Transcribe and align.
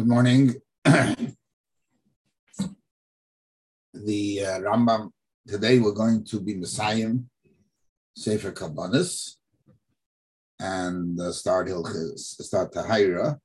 Good 0.00 0.08
morning. 0.08 0.54
the 0.84 1.26
uh, 4.46 4.60
Rambam 4.64 5.10
today 5.46 5.78
we're 5.78 5.92
going 5.92 6.24
to 6.24 6.40
be 6.40 6.54
Messiah 6.54 7.12
Sefer 8.16 8.52
Kabbanis 8.52 9.34
and 10.58 11.20
uh, 11.20 11.32
start 11.32 11.68
Hilchis, 11.68 12.40
start 12.40 12.72
Tahira. 12.72 13.38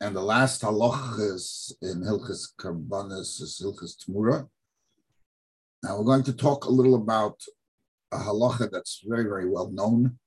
And 0.00 0.14
the 0.14 0.22
last 0.22 0.62
halachas 0.62 1.72
in 1.82 2.02
Hilchis 2.02 2.54
Kabbanis 2.56 3.42
is 3.42 3.60
Hilchis 3.60 3.96
Tmura. 3.98 4.46
Now 5.82 5.98
we're 5.98 6.04
going 6.04 6.22
to 6.22 6.32
talk 6.32 6.66
a 6.66 6.70
little 6.70 6.94
about 6.94 7.42
a 8.12 8.18
halacha 8.18 8.70
that's 8.70 9.02
very, 9.04 9.24
very 9.24 9.50
well 9.50 9.72
known. 9.72 10.20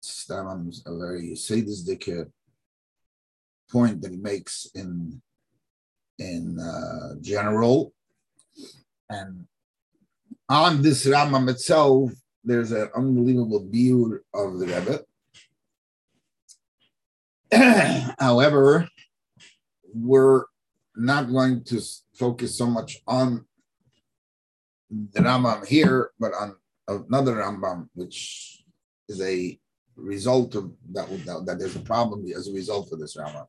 It's 0.00 0.28
a 0.28 0.98
very 0.98 1.36
sadistic 1.36 2.08
point 3.70 4.02
that 4.02 4.10
he 4.10 4.18
makes 4.18 4.66
in 4.74 5.20
in 6.18 6.58
uh, 6.60 7.14
general. 7.20 7.92
And 9.08 9.46
on 10.48 10.82
this 10.82 11.06
Rambam 11.06 11.48
itself, 11.48 12.12
there's 12.44 12.72
an 12.72 12.90
unbelievable 12.94 13.66
view 13.68 14.20
of 14.34 14.58
the 14.58 14.66
Rebbe. 14.66 15.04
However, 18.18 18.88
we're 19.94 20.44
not 20.96 21.30
going 21.30 21.64
to 21.64 21.80
focus 22.14 22.56
so 22.56 22.66
much 22.66 23.00
on 23.06 23.44
the 24.90 25.20
Rambam 25.20 25.66
here, 25.66 26.10
but 26.18 26.32
on 26.34 26.56
another 26.88 27.36
Rambam, 27.36 27.88
which 27.94 28.62
is 29.08 29.20
a 29.20 29.58
result 29.96 30.54
of 30.54 30.72
that, 30.92 31.08
that, 31.26 31.46
that 31.46 31.58
there's 31.58 31.76
a 31.76 31.80
problem 31.80 32.24
as 32.36 32.48
a 32.48 32.52
result 32.52 32.92
of 32.92 33.00
this 33.00 33.16
Rambam. 33.16 33.46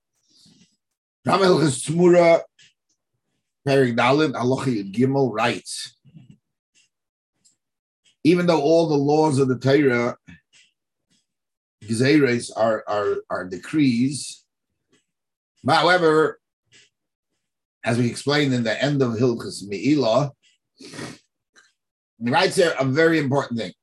Ramel 1.25 1.59
Tmura, 1.59 2.41
Perik 3.67 3.95
Dalin, 3.95 4.33
Alochi 4.33 4.91
Gimel 4.91 5.31
writes, 5.31 5.95
even 8.23 8.45
though 8.45 8.61
all 8.61 8.87
the 8.87 8.95
laws 8.95 9.37
of 9.37 9.47
the 9.47 9.57
Torah, 9.57 10.17
Gezeres 11.83 12.51
are, 12.55 12.83
are, 12.87 13.17
are 13.29 13.45
decrees, 13.45 14.43
however, 15.67 16.39
as 17.83 17.97
we 17.97 18.07
explained 18.07 18.53
in 18.53 18.63
the 18.63 18.83
end 18.83 19.01
of 19.01 19.13
Hilchas 19.13 19.67
Me'ilah, 19.67 20.31
he 20.77 22.29
writes 22.29 22.55
there 22.55 22.73
a 22.79 22.85
very 22.85 23.19
important 23.19 23.59
thing. 23.59 23.73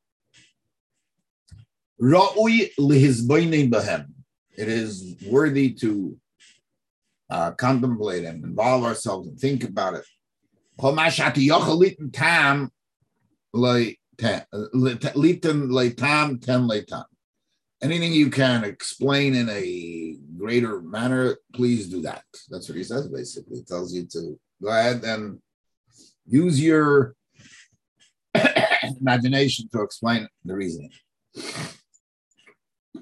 Ra'ui 2.00 2.70
lihizboinin 2.78 3.70
bahem. 3.70 4.06
It 4.56 4.68
is 4.68 5.16
worthy 5.26 5.72
to 5.74 6.16
uh, 7.30 7.52
contemplate 7.52 8.24
and 8.24 8.44
involve 8.44 8.84
ourselves 8.84 9.28
and 9.28 9.38
think 9.38 9.64
about 9.64 9.94
it. 9.94 10.04
Anything 17.80 18.12
you 18.12 18.30
can 18.30 18.64
explain 18.64 19.34
in 19.34 19.48
a 19.50 20.16
greater 20.36 20.80
manner, 20.80 21.36
please 21.52 21.88
do 21.88 22.02
that. 22.02 22.24
That's 22.48 22.68
what 22.68 22.76
he 22.76 22.84
says 22.84 23.08
basically. 23.08 23.58
He 23.58 23.64
tells 23.64 23.94
you 23.94 24.06
to 24.06 24.38
go 24.62 24.68
ahead 24.68 25.04
and 25.04 25.38
use 26.26 26.60
your 26.60 27.14
imagination 29.00 29.68
to 29.72 29.82
explain 29.82 30.28
the 30.44 30.56
reasoning. 30.56 30.90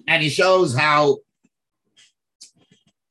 And 0.09 0.23
he 0.23 0.29
shows 0.29 0.77
how 0.77 1.19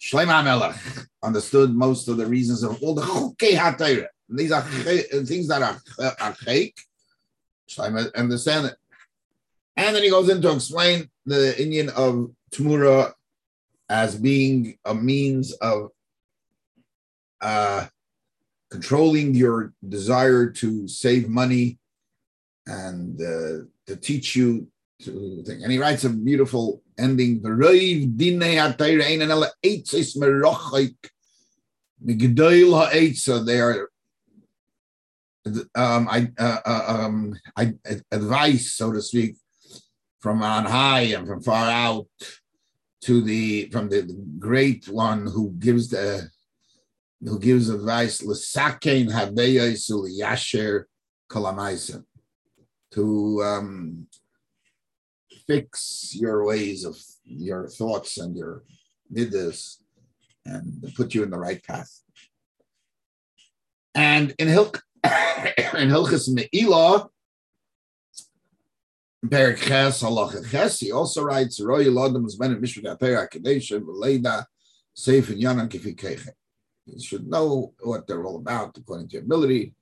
Shlomo 0.05 0.43
Melech 0.43 0.75
understood 1.23 1.73
most 1.73 2.07
of 2.07 2.17
the 2.17 2.27
reasons 2.27 2.61
of 2.61 2.81
all 2.83 2.93
the 2.93 3.01
Chukei 3.01 3.53
HaTorah. 3.57 4.05
These 4.29 4.51
are 4.51 4.61
things 4.61 5.47
that 5.47 5.63
are 5.63 5.79
archaic. 6.21 6.77
Shlomo 7.67 8.13
understand 8.13 8.67
it. 8.67 8.75
And 9.75 9.95
then 9.95 10.03
he 10.03 10.11
goes 10.11 10.29
in 10.29 10.43
to 10.43 10.53
explain 10.53 11.09
the 11.25 11.59
Indian 11.59 11.89
of 11.89 12.31
Tmura 12.51 13.13
as 13.89 14.15
being 14.15 14.77
a 14.85 14.93
means 14.93 15.53
of 15.53 15.89
uh, 17.41 17.87
controlling 18.69 19.33
your 19.33 19.73
desire 19.87 20.51
to 20.51 20.87
save 20.87 21.29
money 21.29 21.79
and 22.67 23.19
uh, 23.19 23.65
to 23.87 23.95
teach 23.99 24.35
you 24.35 24.67
to 25.01 25.43
think. 25.43 25.63
And 25.63 25.71
he 25.71 25.79
writes 25.79 26.03
a 26.03 26.09
beautiful 26.09 26.83
ending. 26.97 27.41
So 33.15 33.43
they 33.43 33.59
are 33.59 33.89
um, 35.75 36.07
I, 36.09 36.27
uh, 36.39 36.57
uh, 36.65 36.83
um, 36.87 37.35
I, 37.55 37.73
advice, 38.11 38.73
so 38.73 38.91
to 38.91 39.01
speak, 39.01 39.35
from 40.19 40.41
on 40.41 40.65
high 40.65 41.01
and 41.01 41.27
from 41.27 41.41
far 41.41 41.69
out 41.69 42.07
to 43.01 43.21
the 43.21 43.69
from 43.69 43.89
the, 43.89 44.01
the 44.01 44.15
great 44.39 44.87
one 44.89 45.27
who 45.27 45.51
gives 45.59 45.89
the 45.89 46.27
who 47.21 47.39
gives 47.39 47.69
advice 47.69 48.23
l'sakein 48.23 49.07
hadeyasul 49.07 50.09
yasher 50.19 50.85
kolamaisen 51.29 52.03
to 52.91 53.43
um, 53.43 54.07
fix 55.47 56.11
your 56.13 56.45
ways 56.45 56.85
of 56.85 56.97
your 57.23 57.67
thoughts 57.67 58.17
and 58.17 58.35
your 58.35 58.63
midas 59.09 59.81
and 60.45 60.85
put 60.95 61.13
you 61.13 61.23
in 61.23 61.29
the 61.29 61.37
right 61.37 61.63
path. 61.63 61.91
And 63.93 64.33
in 64.39 64.47
Hilk 64.47 64.81
in 65.03 65.89
Hilchas 65.89 66.29
Me'ilah, 66.29 67.07
Perik 69.25 69.57
Ches 69.57 70.03
Halacha 70.03 70.49
Ches, 70.49 70.79
he 70.79 70.91
also 70.91 71.23
writes, 71.23 71.59
Roy 71.59 71.85
Lodam 71.85 72.25
is 72.25 72.35
Ben 72.35 72.59
Mishra 72.59 72.95
Atera 72.95 73.27
Kadesha 73.29 73.79
V'Leida 73.79 74.45
Seif 74.95 75.29
and 75.29 75.41
Yanan 75.41 75.69
Kifi 75.69 76.29
You 76.85 77.01
should 77.01 77.27
know 77.27 77.73
what 77.81 78.05
they're 78.05 78.25
all 78.25 78.37
about 78.37 78.77
according 78.77 79.07
to 79.09 79.13
your 79.13 79.23
ability. 79.23 79.73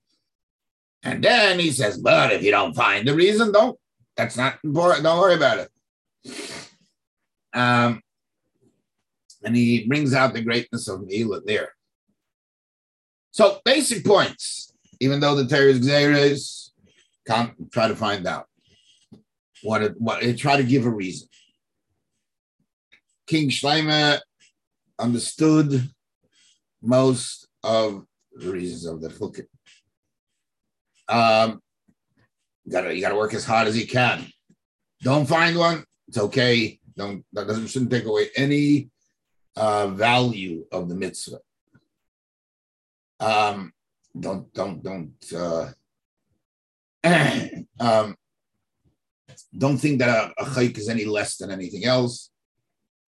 And 1.04 1.22
then 1.24 1.60
he 1.60 1.72
says, 1.72 1.98
but 1.98 2.32
if 2.32 2.44
you 2.44 2.52
don't 2.52 2.74
find 2.74 3.06
the 3.06 3.14
reason, 3.14 3.52
don't 3.52 3.78
that's 4.16 4.38
not 4.38 4.60
important. 4.64 5.04
Don't 5.04 5.20
worry 5.20 5.36
about 5.36 5.60
it. 5.60 6.70
Um, 7.54 8.02
and 9.44 9.56
he 9.56 9.86
brings 9.88 10.14
out 10.14 10.34
the 10.34 10.42
greatness 10.42 10.88
of 10.88 11.06
Mila 11.06 11.42
there. 11.46 11.74
So 13.32 13.60
basic 13.66 14.06
points, 14.06 14.74
even 15.00 15.20
though 15.20 15.36
the 15.36 15.48
Torah 15.48 15.74
is 15.74 16.72
can't 17.26 17.54
try 17.72 17.88
to 17.88 17.96
find 17.96 18.28
out 18.28 18.48
what 19.64 19.82
it, 19.82 19.94
what 19.98 20.22
it 20.24 20.38
try 20.38 20.58
to 20.58 20.64
give 20.64 20.86
a 20.86 20.90
reason. 20.90 21.28
King 23.28 23.50
Shlomo 23.50 24.20
understood 25.00 25.90
most 26.82 27.48
of 27.64 28.06
the 28.34 28.52
reasons 28.52 28.86
of 28.86 29.02
the 29.02 29.10
Chukim. 29.10 29.48
Um, 31.08 31.62
you 32.66 32.72
gotta 32.72 32.94
you 32.94 33.02
gotta 33.02 33.16
work 33.16 33.34
as 33.34 33.46
hard 33.46 33.68
as 33.68 33.78
you 33.78 33.88
can. 33.88 34.26
Don't 35.02 35.26
find 35.26 35.58
one. 35.58 35.84
It's 36.08 36.18
okay. 36.18 36.80
Don't 36.96 37.26
that 37.34 37.48
doesn't 37.48 37.68
shouldn't 37.68 37.92
take 37.92 38.06
away 38.06 38.28
any 38.36 38.90
uh, 39.56 39.88
value 39.88 40.66
of 40.72 40.90
the 40.90 40.96
mitzvah. 40.96 41.40
Um, 43.20 43.74
don't 44.18 44.54
don't 44.54 44.84
don't 44.84 45.14
uh, 45.36 45.72
um, 47.80 48.16
don't 49.58 49.78
think 49.78 50.00
that 50.00 50.32
a, 50.38 50.44
a 50.44 50.62
is 50.62 50.90
any 50.90 51.06
less 51.06 51.38
than 51.38 51.52
anything 51.52 51.86
else, 51.86 52.30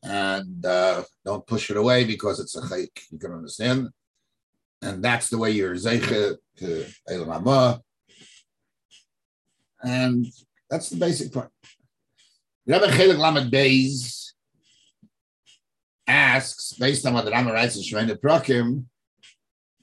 and 0.04 0.66
uh, 0.66 1.04
don't 1.24 1.48
push 1.48 1.70
it 1.70 1.78
away 1.78 2.04
because 2.04 2.40
it's 2.40 2.56
a 2.56 2.62
chayk. 2.62 2.90
You 3.12 3.20
can 3.20 3.32
understand, 3.32 3.90
and 4.82 5.04
that's 5.04 5.30
the 5.30 5.38
way 5.38 5.52
you're 5.52 5.76
zeiche 5.76 6.38
to 6.58 6.86
elam 7.08 7.82
and 9.86 10.26
that's 10.70 10.90
the 10.90 10.98
basic 10.98 11.32
point. 11.32 11.50
Rabbi 12.68 12.88
Chelik 12.88 13.20
Lamed 13.20 13.52
Beis 13.52 14.32
asks, 16.08 16.74
based 16.74 17.06
on 17.06 17.14
what 17.14 17.26
the 17.26 17.32
Rama 17.32 17.54
writes 17.54 17.76
in 17.76 17.84
Shemonah 17.84 18.20
Prakim, 18.20 18.86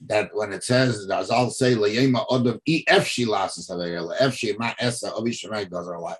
that 0.05 0.31
when 0.33 0.51
it 0.51 0.63
says, 0.63 1.09
as 1.09 1.31
I'll 1.31 1.49
say, 1.49 1.75
Layema 1.75 2.27
Odom 2.27 2.59
E 2.65 2.83
F 2.87 3.05
Shilas 3.07 4.13
F 4.19 4.33
Shi 4.33 4.53
Ma 4.59 4.73
Esa 4.77 5.11
Ovi 5.11 5.29
Shemai 5.29 5.69
does 5.69 5.87
our 5.87 5.99
life. 5.99 6.17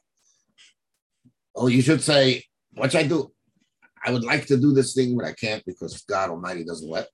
Oh, 1.53 1.67
you 1.67 1.81
should 1.81 2.01
say, 2.01 2.45
what 2.73 2.91
should 2.91 3.01
I 3.01 3.07
do? 3.07 3.31
I 4.05 4.11
would 4.11 4.23
like 4.23 4.45
to 4.47 4.57
do 4.57 4.73
this 4.73 4.93
thing, 4.93 5.17
but 5.17 5.25
I 5.25 5.33
can't 5.33 5.63
because 5.65 6.01
God 6.03 6.29
Almighty 6.29 6.63
doesn't 6.63 6.89
let. 6.89 7.09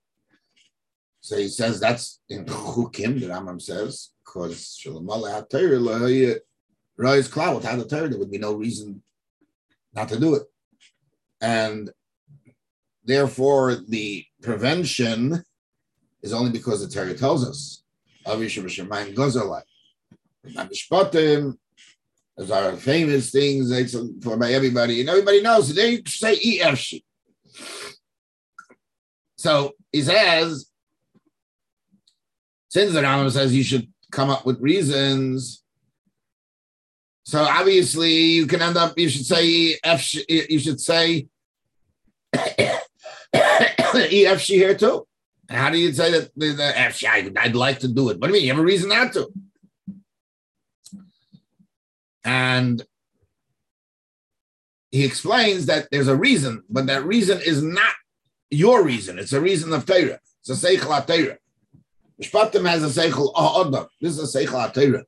So 1.21 1.37
he 1.37 1.47
says 1.47 1.79
that's 1.79 2.21
in 2.29 2.45
Chukim, 2.45 3.19
the 3.19 3.27
Rambam 3.27 3.61
says, 3.61 4.11
because 4.23 4.79
Rise 6.99 7.29
cloud 7.29 7.55
without 7.55 7.77
the 7.77 7.85
Torah, 7.85 8.09
there 8.09 8.19
would 8.19 8.29
be 8.29 8.37
no 8.37 8.53
reason 8.53 9.01
not 9.93 10.09
to 10.09 10.19
do 10.19 10.35
it. 10.35 10.43
And 11.39 11.89
therefore 13.05 13.75
the 13.75 14.25
prevention 14.41 15.41
is 16.21 16.33
only 16.33 16.51
because 16.51 16.81
the 16.85 16.93
Torah 16.93 17.13
tells 17.13 17.47
us. 17.47 17.83
Those 18.25 18.57
are 22.51 22.75
famous 22.77 23.31
things 23.31 23.71
it's 23.71 23.95
for 24.21 24.37
by 24.37 24.51
everybody, 24.51 24.99
and 24.99 25.09
everybody 25.09 25.41
knows 25.41 25.73
they 25.73 26.03
say 26.05 26.35
EFC. 26.37 27.03
So 29.37 29.71
he 29.91 30.01
says, 30.01 30.69
since 32.67 32.93
the 32.93 33.01
Rambam 33.01 33.31
says 33.31 33.55
you 33.55 33.63
should 33.63 33.91
come 34.11 34.29
up 34.29 34.45
with 34.45 34.59
reasons, 34.59 35.63
so 37.29 37.43
obviously 37.43 38.11
you 38.11 38.47
can 38.47 38.59
end 38.59 38.75
up, 38.75 38.97
you 38.97 39.07
should 39.07 39.23
say 39.23 39.77
F, 39.83 40.15
you 40.27 40.57
should 40.57 40.81
say 40.81 41.27
EFC 43.35 44.55
here 44.55 44.75
too. 44.75 45.05
How 45.47 45.69
do 45.69 45.77
you 45.77 45.93
say 45.93 46.09
that 46.09 46.31
the, 46.35 46.53
the 46.53 46.79
F? 46.79 47.03
I'd 47.05 47.55
like 47.55 47.79
to 47.81 47.87
do 47.87 48.09
it. 48.09 48.19
What 48.19 48.27
do 48.27 48.33
you 48.33 48.33
mean? 48.33 48.43
You 48.45 48.53
have 48.53 48.59
a 48.59 48.65
reason 48.65 48.89
not 48.89 49.13
to. 49.13 49.31
And 52.23 52.83
he 54.89 55.05
explains 55.05 55.67
that 55.67 55.87
there's 55.91 56.07
a 56.07 56.17
reason, 56.17 56.63
but 56.67 56.87
that 56.87 57.05
reason 57.05 57.39
is 57.45 57.61
not 57.61 57.93
your 58.49 58.83
reason. 58.83 59.19
It's 59.19 59.33
a 59.33 59.41
reason 59.41 59.71
of 59.71 59.85
Torah. 59.85 60.19
It's 60.41 60.49
a 60.49 60.67
Seichel 60.67 61.05
Torah. 61.05 61.37
Mishpatim 62.19 62.67
has 62.67 62.83
a 62.83 63.01
Seichel 63.01 63.31
Adam. 63.37 63.85
This 64.01 64.17
is 64.17 64.35
a 64.35 64.39
Seichel 64.39 64.73
Torah. 64.73 65.03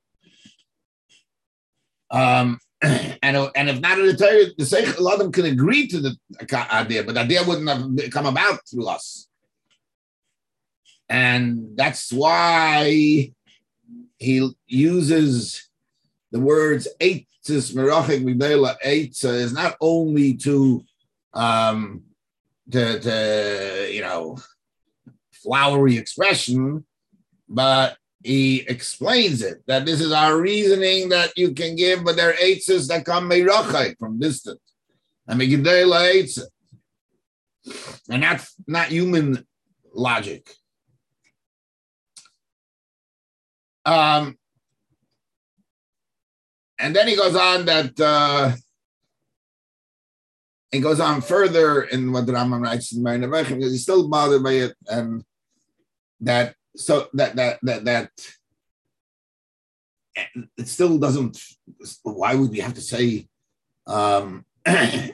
Um, 2.11 2.59
and, 2.81 3.37
and 3.55 3.69
if 3.69 3.79
not 3.79 3.99
in 3.99 4.07
the 4.07 4.15
Torah, 4.15 4.45
the 4.57 4.63
Seichel 4.63 5.13
Adam 5.13 5.31
can 5.31 5.45
agree 5.45 5.87
to 5.87 5.99
the 5.99 6.15
idea, 6.71 7.03
but 7.03 7.15
the 7.15 7.21
idea 7.21 7.43
wouldn't 7.43 7.69
have 7.69 8.11
come 8.11 8.25
about 8.25 8.59
through 8.69 8.87
us. 8.87 9.27
And 11.09 11.77
that's 11.77 12.11
why 12.11 13.33
he 14.17 14.51
uses 14.67 15.69
the 16.31 16.39
words 16.39 16.87
eitzis 16.99 17.73
merachik 17.73 18.23
midela 18.23 18.75
eitza 18.85 19.33
is 19.33 19.51
not 19.51 19.75
only 19.81 20.35
to 20.35 20.83
um 21.33 22.03
to, 22.71 22.99
to 22.99 23.89
you 23.91 24.01
know 24.01 24.37
flowery 25.33 25.97
expression, 25.97 26.85
but 27.49 27.97
he 28.23 28.61
explains 28.67 29.41
it 29.41 29.63
that 29.67 29.85
this 29.85 29.99
is 29.99 30.11
our 30.11 30.39
reasoning 30.39 31.09
that 31.09 31.31
you 31.35 31.53
can 31.53 31.75
give, 31.75 32.03
but 32.03 32.15
there 32.15 32.29
are 32.29 32.33
eitzes 32.33 32.87
that 32.87 33.05
come 33.05 33.29
from 33.97 34.19
distance. 34.19 34.59
And 35.27 35.39
midela 35.39 36.13
eitza. 36.13 36.43
And 38.09 38.23
that's 38.23 38.55
not 38.67 38.87
human 38.87 39.45
logic. 39.93 40.49
Um, 43.85 44.37
and 46.77 46.95
then 46.95 47.07
he 47.07 47.15
goes 47.15 47.35
on 47.35 47.65
that 47.65 47.99
uh, 47.99 48.51
he 50.71 50.79
goes 50.79 50.99
on 50.99 51.21
further 51.21 51.83
in 51.83 52.11
what 52.11 52.25
the 52.25 52.33
Rambam 52.33 52.63
writes 52.63 52.93
in 52.93 53.03
Marina 53.03 53.27
because 53.27 53.71
he's 53.71 53.83
still 53.83 54.07
bothered 54.07 54.43
by 54.43 54.53
it, 54.53 54.75
and 54.87 55.23
that 56.21 56.55
so 56.75 57.07
that 57.13 57.35
that 57.35 57.59
that 57.63 57.85
that 57.85 58.11
it 60.57 60.67
still 60.67 60.97
doesn't. 60.97 61.41
Why 62.03 62.35
would 62.35 62.51
we 62.51 62.59
have 62.59 62.73
to 62.75 62.81
say? 62.81 63.27
Um, 63.87 64.45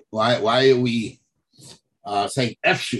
why 0.09 0.39
why 0.39 0.69
are 0.69 0.80
we 0.80 1.19
uh, 2.06 2.27
saying 2.27 2.56
F? 2.63 2.94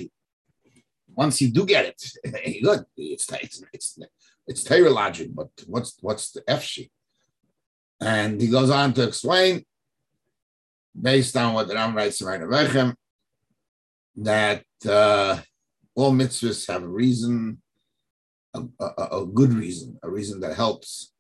Once 1.16 1.42
you 1.42 1.50
do 1.50 1.66
get 1.66 1.86
it, 1.86 2.62
good. 2.64 2.86
It's 2.96 3.32
it's 3.34 3.64
it's 3.74 4.00
it's 4.48 4.64
Torah 4.64 4.90
logic, 4.90 5.30
but 5.34 5.50
what's 5.66 5.98
what's 6.02 6.32
the 6.32 6.44
F 6.48 6.64
sheet? 6.64 6.92
And 8.00 8.40
he 8.40 8.48
goes 8.48 8.70
on 8.70 8.94
to 8.94 9.04
explain, 9.08 9.66
based 11.00 11.36
on 11.36 11.54
what 11.54 11.68
the 11.68 11.74
Ram 11.74 11.96
writes 11.96 12.22
in 12.22 12.28
Rechem, 12.28 12.94
that 14.18 14.64
uh, 14.88 15.40
all 15.96 16.14
mitzvahs 16.14 16.68
have 16.72 16.84
a 16.84 16.88
reason, 16.88 17.60
a, 18.58 18.86
a, 18.86 19.22
a, 19.22 19.26
good 19.26 19.54
reason, 19.54 19.98
a 20.04 20.10
reason 20.10 20.40
that 20.42 20.56
helps. 20.56 21.14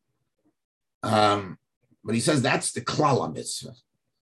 Um, 1.03 1.57
but 2.03 2.15
he 2.15 2.21
says 2.21 2.41
that's 2.41 2.71
the 2.71 2.81
klala 2.81 3.33
mitzvah, 3.33 3.73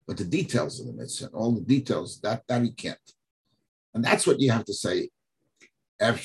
but 0.08 0.18
the 0.18 0.26
details 0.26 0.80
of 0.80 0.88
the 0.88 0.94
mitzvah, 0.94 1.28
all 1.28 1.52
the 1.52 1.62
details, 1.62 2.20
that 2.22 2.44
that 2.48 2.64
he 2.64 2.72
can't. 2.72 2.98
And 3.94 4.04
that's 4.04 4.26
what 4.26 4.40
you 4.40 4.52
have 4.52 4.66
to 4.66 4.74
say. 4.74 5.10
You 6.00 6.18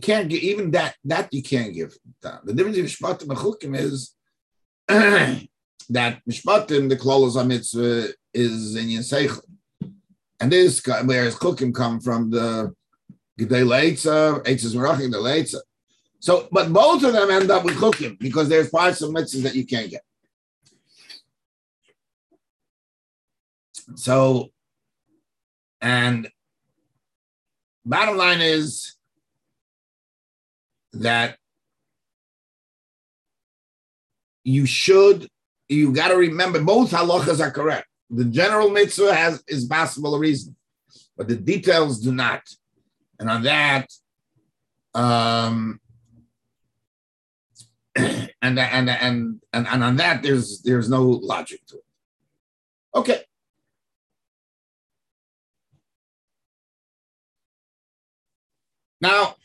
can't 0.00 0.28
get 0.28 0.42
even 0.42 0.70
that. 0.72 0.96
That 1.04 1.32
you 1.32 1.42
can't 1.42 1.74
give. 1.74 1.96
The 2.20 2.52
difference 2.52 2.76
between 2.76 2.84
mishpatim 2.84 3.30
and 3.30 3.38
chukim 3.38 3.76
is 3.76 4.14
that 4.88 6.20
mishpatim 6.30 6.88
the 6.88 6.96
klolos 6.96 7.44
mitzvah 7.46 8.08
is 8.34 8.76
in 8.76 8.86
yiseichel, 8.86 9.42
and 10.40 10.52
this 10.52 10.82
whereas 11.04 11.36
chukim 11.36 11.74
come 11.74 12.00
from 12.00 12.30
the 12.30 12.74
gedei 13.38 13.64
leitza, 13.64 14.42
eitzes 14.44 14.74
the. 14.74 15.62
So, 16.20 16.48
but 16.50 16.72
both 16.72 17.04
of 17.04 17.12
them 17.12 17.30
end 17.30 17.50
up 17.50 17.64
with 17.64 17.76
chukim 17.76 18.18
because 18.18 18.48
there's 18.48 18.70
parts 18.70 19.00
of 19.02 19.10
mitzvahs 19.10 19.44
that 19.44 19.54
you 19.54 19.64
can't 19.64 19.90
get. 19.90 20.02
So, 23.94 24.50
and 25.80 26.28
bottom 27.86 28.16
line 28.16 28.40
is 28.40 28.96
that 30.92 31.38
you 34.42 34.66
should, 34.66 35.28
you 35.68 35.92
got 35.92 36.08
to 36.08 36.16
remember 36.16 36.60
both 36.60 36.90
halachas 36.90 37.40
are 37.40 37.50
correct. 37.50 37.86
The 38.10 38.24
general 38.24 38.70
mitzvah 38.70 39.14
has 39.14 39.42
is 39.46 39.66
possible 39.66 40.14
a 40.14 40.18
reason, 40.18 40.56
but 41.16 41.28
the 41.28 41.36
details 41.36 42.00
do 42.00 42.12
not. 42.12 42.42
And 43.18 43.30
on 43.30 43.42
that, 43.42 43.92
um, 44.94 45.80
and 47.96 48.30
and 48.42 48.58
and 48.58 48.88
and 48.90 49.40
and 49.52 49.84
on 49.84 49.96
that, 49.96 50.22
there's 50.22 50.62
there's 50.62 50.88
no 50.88 51.02
logic 51.02 51.66
to 51.66 51.76
it. 51.76 51.84
Okay. 52.94 53.22
Now, 59.00 59.36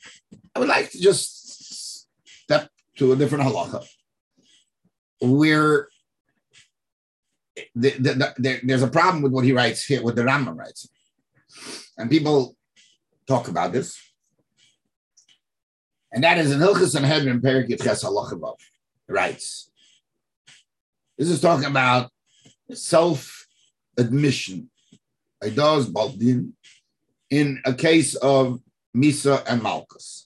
I 0.55 0.59
would 0.59 0.67
like 0.67 0.91
to 0.91 0.99
just 0.99 2.07
step 2.25 2.69
to 2.97 3.11
a 3.11 3.15
different 3.15 3.43
halacha 3.43 3.85
where 5.21 5.89
the, 7.75 7.91
the, 7.91 8.33
the, 8.37 8.59
there's 8.63 8.81
a 8.81 8.87
problem 8.87 9.21
with 9.21 9.31
what 9.31 9.45
he 9.45 9.51
writes 9.51 9.85
here, 9.85 10.03
what 10.03 10.15
the 10.15 10.23
Rambam 10.23 10.57
writes. 10.57 10.89
And 11.97 12.09
people 12.09 12.55
talk 13.27 13.47
about 13.47 13.71
this. 13.71 13.99
And 16.11 16.23
that 16.23 16.37
is 16.37 16.51
in 16.51 16.59
Hilchas 16.59 16.91
Sanhedrin 16.91 17.41
Perikit 17.41 17.81
Ches 17.81 18.03
Halacha 18.03 18.55
writes. 19.07 19.71
This 21.17 21.29
is 21.29 21.41
talking 21.41 21.65
about 21.65 22.11
self 22.71 23.47
admission. 23.97 24.69
Idos 25.43 25.91
Baldin 25.91 26.53
in 27.29 27.61
a 27.65 27.73
case 27.73 28.15
of 28.15 28.59
Misa 28.95 29.43
and 29.47 29.61
Malchus. 29.61 30.25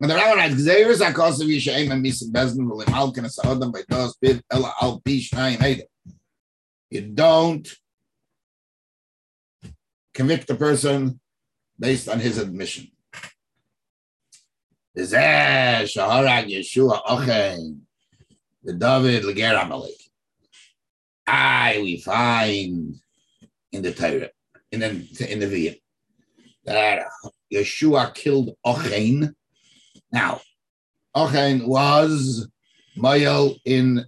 And 0.00 0.10
the 0.10 0.14
Rambam 0.14 0.36
writes, 0.36 0.54
"Gzeiros 0.54 1.00
hakosav 1.00 1.48
yishaim 1.48 1.90
and 1.90 2.04
misa 2.04 2.30
bezin 2.30 2.68
v'lim 2.68 2.84
halkin 2.84 3.24
as 3.24 3.38
adam 3.42 3.72
by 3.72 3.82
dos 3.88 4.16
bid 4.20 4.42
ela 4.50 4.72
al 4.80 5.00
pi 5.00 5.12
shnayim 5.12 5.62
eda." 5.62 5.84
You 6.90 7.02
don't 7.02 7.66
convict 10.16 10.48
a 10.48 10.54
person 10.54 11.20
based 11.78 12.08
on 12.08 12.18
his 12.18 12.38
admission. 12.38 12.90
The 14.94 15.04
David 18.64 19.24
leger 19.24 19.54
Amalek. 19.62 20.00
I 21.26 21.80
we 21.82 21.98
find 22.00 22.96
in 23.72 23.82
the 23.82 23.92
Torah 23.92 24.30
in 24.72 24.80
the 24.80 24.88
in 25.32 25.38
the 25.40 25.48
Via 25.48 25.74
that 26.64 27.06
Yeshua 27.52 28.14
killed 28.14 28.56
Ochain. 28.64 29.34
Now, 30.10 30.40
Ochain 31.14 31.66
was 31.66 32.48
Mayel 32.96 33.58
in 33.66 34.06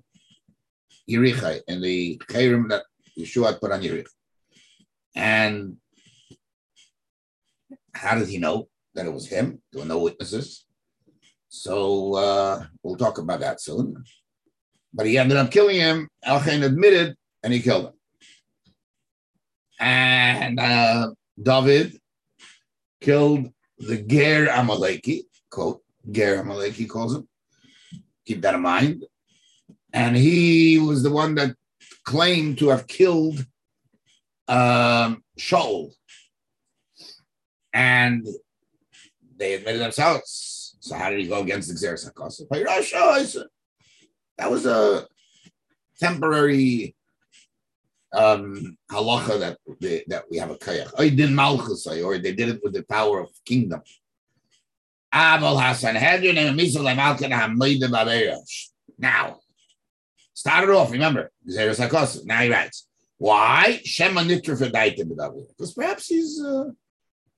Yericha, 1.09 1.61
in 1.69 1.83
the 1.83 2.17
Kairim 2.31 2.69
that 2.71 2.85
Yeshua 3.19 3.61
put 3.61 3.73
on 3.73 3.83
Yericha. 3.83 4.07
And 5.15 5.77
how 7.99 8.17
did 8.19 8.29
he 8.29 8.39
know 8.39 8.69
that 8.95 9.07
it 9.07 9.13
was 9.13 9.27
him? 9.27 9.61
There 9.73 9.83
were 9.83 9.89
no 9.89 9.99
witnesses. 9.99 10.65
So 11.49 12.15
uh, 12.15 12.65
we'll 12.83 12.97
talk 12.97 13.19
about 13.19 13.41
that 13.41 13.61
soon. 13.61 14.05
But 14.93 15.07
he 15.07 15.19
ended 15.19 15.37
up 15.37 15.51
killing 15.51 15.77
him. 15.77 16.09
Ochain 16.27 16.65
admitted, 16.65 17.17
and 17.43 17.53
he 17.53 17.61
killed 17.61 17.87
him. 17.87 17.93
And 19.81 20.59
uh, 20.59 21.11
David 21.41 21.99
killed 23.01 23.53
the 23.79 24.03
Ger 24.03 24.47
Amaleki, 24.47 25.23
quote, 25.51 25.83
Ger 26.11 26.43
Amaleki 26.43 26.89
calls 26.89 27.15
him. 27.17 27.29
Keep 28.27 28.43
that 28.43 28.55
in 28.55 28.63
mind. 28.63 29.05
And 29.93 30.17
he 30.17 30.79
was 30.79 31.03
the 31.03 31.11
one 31.11 31.35
that 31.37 31.55
claimed 32.05 32.59
to 32.59 32.69
have 32.69 32.87
killed 32.87 33.45
um, 34.49 35.23
Shaul. 35.39 35.93
And 37.79 38.27
they 39.37 39.55
admitted 39.55 39.81
themselves. 39.81 40.77
So 40.81 40.97
how 40.97 41.11
did 41.11 41.21
he 41.21 41.29
go 41.29 41.43
against 41.43 41.69
the 41.69 41.75
Xeris? 41.75 42.11
That 44.37 44.51
was 44.51 44.67
a 44.67 45.07
temporary 46.01 46.97
um 48.13 48.77
halacha 48.91 49.39
that 49.39 49.59
they, 49.81 50.03
that 50.09 50.25
we 50.29 50.39
have 50.39 50.51
a 50.51 50.57
kayach. 50.57 50.93
Or 50.99 51.09
did 51.09 51.31
malchus 51.31 51.87
or 51.87 52.19
they 52.19 52.33
did 52.33 52.49
it 52.49 52.61
with 52.65 52.73
the 52.73 52.83
power 52.83 53.21
of 53.21 53.31
kingdom. 53.45 53.81
Now, 55.13 55.39
started 60.35 60.75
off, 60.75 60.91
remember, 60.91 61.31
Now 61.45 62.41
he 62.41 62.51
writes, 62.51 62.89
why? 63.19 63.81
Shema 63.85 64.25
Because 64.25 65.75
perhaps 65.75 66.07
he's 66.07 66.43
uh, 66.43 66.71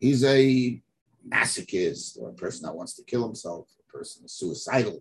he's 0.00 0.24
a 0.24 0.80
masochist 1.28 2.18
or 2.18 2.30
a 2.30 2.32
person 2.32 2.64
that 2.64 2.74
wants 2.74 2.94
to 2.94 3.04
kill 3.04 3.24
himself, 3.24 3.68
a 3.88 3.92
person 3.92 4.22
who's 4.22 4.32
suicidal. 4.32 5.00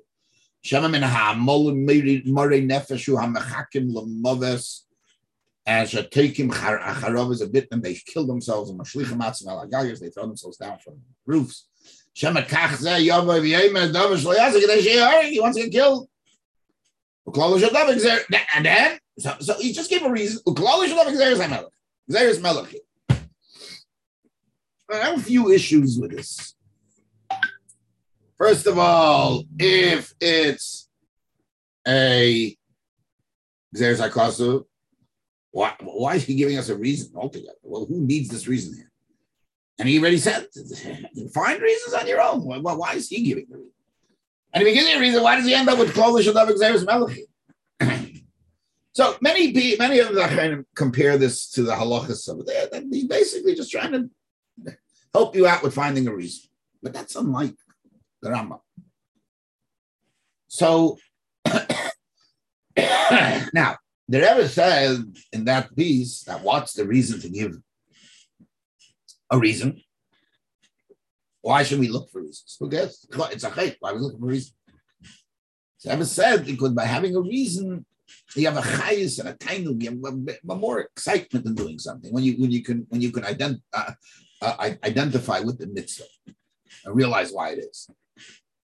As 5.65 5.93
a 5.93 6.03
takim 6.03 6.51
acharav 6.51 7.31
is 7.31 7.41
a 7.41 7.47
bit 7.47 7.67
and 7.71 7.81
they 7.81 7.93
kill 7.93 8.27
themselves 8.27 8.69
and 8.69 8.79
they 8.79 10.09
throw 10.09 10.27
themselves 10.27 10.57
down 10.57 10.77
from 10.79 10.99
roofs. 11.25 11.67
He 12.13 12.27
wants 15.39 15.57
to 15.57 15.63
get 15.63 15.71
killed. 15.71 16.09
And 18.55 18.65
then, 18.65 18.99
so, 19.19 19.35
so 19.39 19.53
he 19.59 19.71
just 19.71 19.89
gave 19.89 20.03
a 20.03 20.11
reason. 20.11 20.41
I 24.91 24.97
have 24.97 25.19
a 25.19 25.21
few 25.21 25.51
issues 25.51 25.99
with 25.99 26.11
this. 26.11 26.55
First 28.37 28.67
of 28.67 28.79
all, 28.79 29.43
if 29.59 30.13
it's 30.19 30.89
a 31.87 32.55
Xeris 33.75 34.09
HaKosu, 34.09 34.65
why, 35.51 35.73
why 35.81 36.15
is 36.15 36.23
he 36.23 36.35
giving 36.35 36.57
us 36.57 36.69
a 36.69 36.75
reason 36.75 37.11
altogether? 37.15 37.57
Well, 37.61 37.85
who 37.85 37.99
needs 38.01 38.29
this 38.29 38.47
reason 38.47 38.75
here? 38.75 38.91
And 39.77 39.87
he 39.87 39.99
already 39.99 40.17
said, 40.17 40.47
find 41.33 41.61
reasons 41.61 41.93
on 41.93 42.07
your 42.07 42.21
own. 42.21 42.43
Why, 42.43 42.57
why 42.73 42.93
is 42.93 43.09
he 43.09 43.23
giving 43.23 43.45
the 43.49 43.57
reason? 43.57 43.71
And 44.53 44.63
if 44.63 44.67
he 44.67 44.73
gives 44.73 44.89
you 44.89 44.97
a 44.97 44.99
reason, 44.99 45.21
why 45.21 45.35
does 45.35 45.45
he 45.45 45.53
end 45.53 45.69
up 45.69 45.77
with 45.77 45.93
Klolish 45.93 46.31
Adav 46.31 46.49
Xeris 46.49 46.85
Melechim? 46.85 48.23
so 48.93 49.15
many 49.21 49.53
many 49.77 49.99
of 49.99 50.13
them 50.13 50.29
kind 50.29 50.53
of 50.53 50.65
compare 50.75 51.17
this 51.17 51.49
to 51.51 51.63
the 51.63 51.73
halachas 51.73 52.27
of 52.27 52.43
it. 52.47 52.85
He's 52.91 53.05
basically 53.05 53.55
just 53.55 53.71
trying 53.71 53.91
to 53.91 54.09
help 55.13 55.35
you 55.35 55.47
out 55.47 55.63
with 55.63 55.73
finding 55.73 56.07
a 56.07 56.13
reason. 56.13 56.49
But 56.81 56.93
that's 56.93 57.15
unlike 57.15 57.55
the 58.21 58.29
Rambam. 58.29 58.59
So 60.47 60.97
now, 63.53 63.77
the 64.07 64.19
Rebbe 64.19 64.47
says 64.47 65.03
in 65.31 65.45
that 65.45 65.75
piece 65.75 66.23
that 66.23 66.41
what's 66.41 66.73
the 66.73 66.85
reason 66.85 67.19
to 67.21 67.29
give 67.29 67.53
a 69.31 69.37
reason? 69.37 69.81
Why 71.41 71.63
should 71.63 71.79
we 71.79 71.87
look 71.87 72.09
for 72.09 72.21
reasons? 72.21 72.57
Who 72.59 72.69
cares? 72.69 73.07
It's 73.31 73.43
a 73.43 73.49
chait. 73.51 73.75
Why 73.79 73.91
are 73.91 73.95
we 73.95 74.01
looking 74.01 74.19
for 74.19 74.25
reasons? 74.25 74.55
So 75.77 75.91
Rebbe 75.91 76.05
said 76.05 76.45
because 76.45 76.71
by 76.71 76.85
having 76.85 77.15
a 77.15 77.21
reason, 77.21 77.85
you 78.35 78.47
have 78.47 78.57
a 78.57 78.61
chayis 78.61 79.19
and 79.19 79.29
a 79.29 79.33
tainug, 79.33 79.81
you 79.81 79.89
have 80.03 80.59
more 80.59 80.79
excitement 80.81 81.45
in 81.45 81.55
doing 81.55 81.79
something 81.79 82.11
when 82.11 82.23
you 82.23 82.33
when 82.33 82.51
you 82.51 82.63
can 82.63 82.85
when 82.89 83.01
you 83.01 83.11
can 83.11 83.23
ident, 83.23 83.61
uh, 83.73 83.91
uh, 84.41 84.71
identify 84.83 85.39
with 85.39 85.57
the 85.59 85.67
mitzvah 85.67 86.05
and 86.85 86.95
realize 86.95 87.31
why 87.31 87.49
it 87.49 87.59
is. 87.59 87.89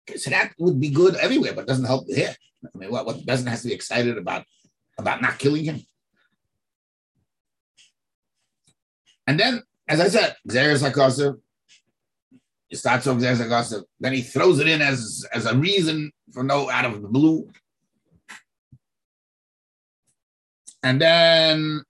Okay, 0.09 0.17
so 0.17 0.29
that 0.29 0.53
would 0.57 0.79
be 0.79 0.89
good 0.89 1.15
everywhere, 1.15 1.53
but 1.53 1.67
doesn't 1.67 1.85
help 1.85 2.07
here. 2.07 2.35
I 2.63 2.77
mean, 2.77 2.91
what, 2.91 3.05
what 3.05 3.25
doesn't 3.25 3.47
have 3.47 3.61
to 3.61 3.67
be 3.67 3.73
excited 3.73 4.17
about 4.17 4.43
about 4.97 5.21
not 5.21 5.39
killing 5.39 5.63
him? 5.63 5.81
And 9.27 9.39
then, 9.39 9.61
as 9.87 9.99
I 9.99 10.07
said, 10.07 10.35
Xeris 10.47 10.83
HaKosev, 10.83 11.39
he 12.67 12.75
starts 12.75 13.05
off 13.07 13.17
Xeris 13.17 13.37
HaKosev, 13.37 13.83
then 13.99 14.13
he 14.13 14.21
throws 14.21 14.59
it 14.59 14.67
in 14.67 14.81
as, 14.81 15.25
as 15.31 15.45
a 15.45 15.55
reason 15.55 16.11
for 16.33 16.43
no 16.43 16.69
out 16.69 16.85
of 16.85 17.01
the 17.01 17.07
blue. 17.07 17.47
And 20.81 20.99
then 20.99 21.83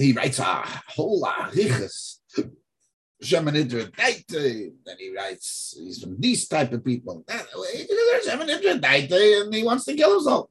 he 0.00 0.12
writes 0.12 0.38
a 0.38 0.44
whole 0.44 1.22
arichas. 1.22 2.18
Shemanidra 3.22 3.94
Then 4.84 4.96
he 4.98 5.14
writes, 5.14 5.76
he's 5.78 6.02
from 6.02 6.18
these 6.18 6.48
type 6.48 6.72
of 6.72 6.84
people. 6.84 7.22
And 7.28 7.46
he 9.54 9.62
wants 9.62 9.84
to 9.84 9.94
kill 9.94 10.14
himself. 10.14 10.50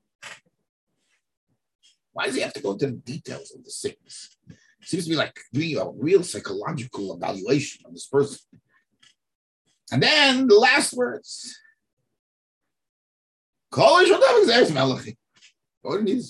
Why 2.13 2.25
does 2.25 2.35
he 2.35 2.41
have 2.41 2.53
to 2.53 2.61
go 2.61 2.73
into 2.73 2.87
the 2.87 2.91
details 2.93 3.51
of 3.55 3.63
the 3.63 3.71
sickness? 3.71 4.37
It 4.47 4.87
seems 4.87 5.05
to 5.05 5.09
be 5.09 5.15
like 5.15 5.39
doing 5.51 5.77
a 5.77 5.89
real 5.89 6.23
psychological 6.23 7.15
evaluation 7.15 7.85
of 7.85 7.93
this 7.93 8.07
person. 8.07 8.39
And 9.91 10.03
then 10.03 10.47
the 10.47 10.55
last 10.55 10.93
words. 10.93 11.57
What 15.81 16.03
He 16.07 16.21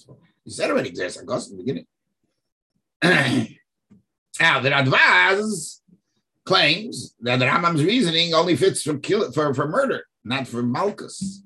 said 0.47 0.69
already, 0.69 0.91
Xeris 0.91 1.19
in 1.19 1.25
the 1.25 1.63
beginning. 1.63 1.85
now, 3.03 4.59
the 4.59 4.69
Radvaz 4.69 5.79
claims 6.45 7.15
that 7.21 7.37
the 7.37 7.45
Rambam's 7.45 7.83
reasoning 7.83 8.33
only 8.33 8.55
fits 8.55 8.81
for 8.83 8.97
kill 8.97 9.31
for, 9.31 9.53
for 9.53 9.67
murder, 9.67 10.05
not 10.23 10.47
for 10.47 10.61
Malchus. 10.61 11.43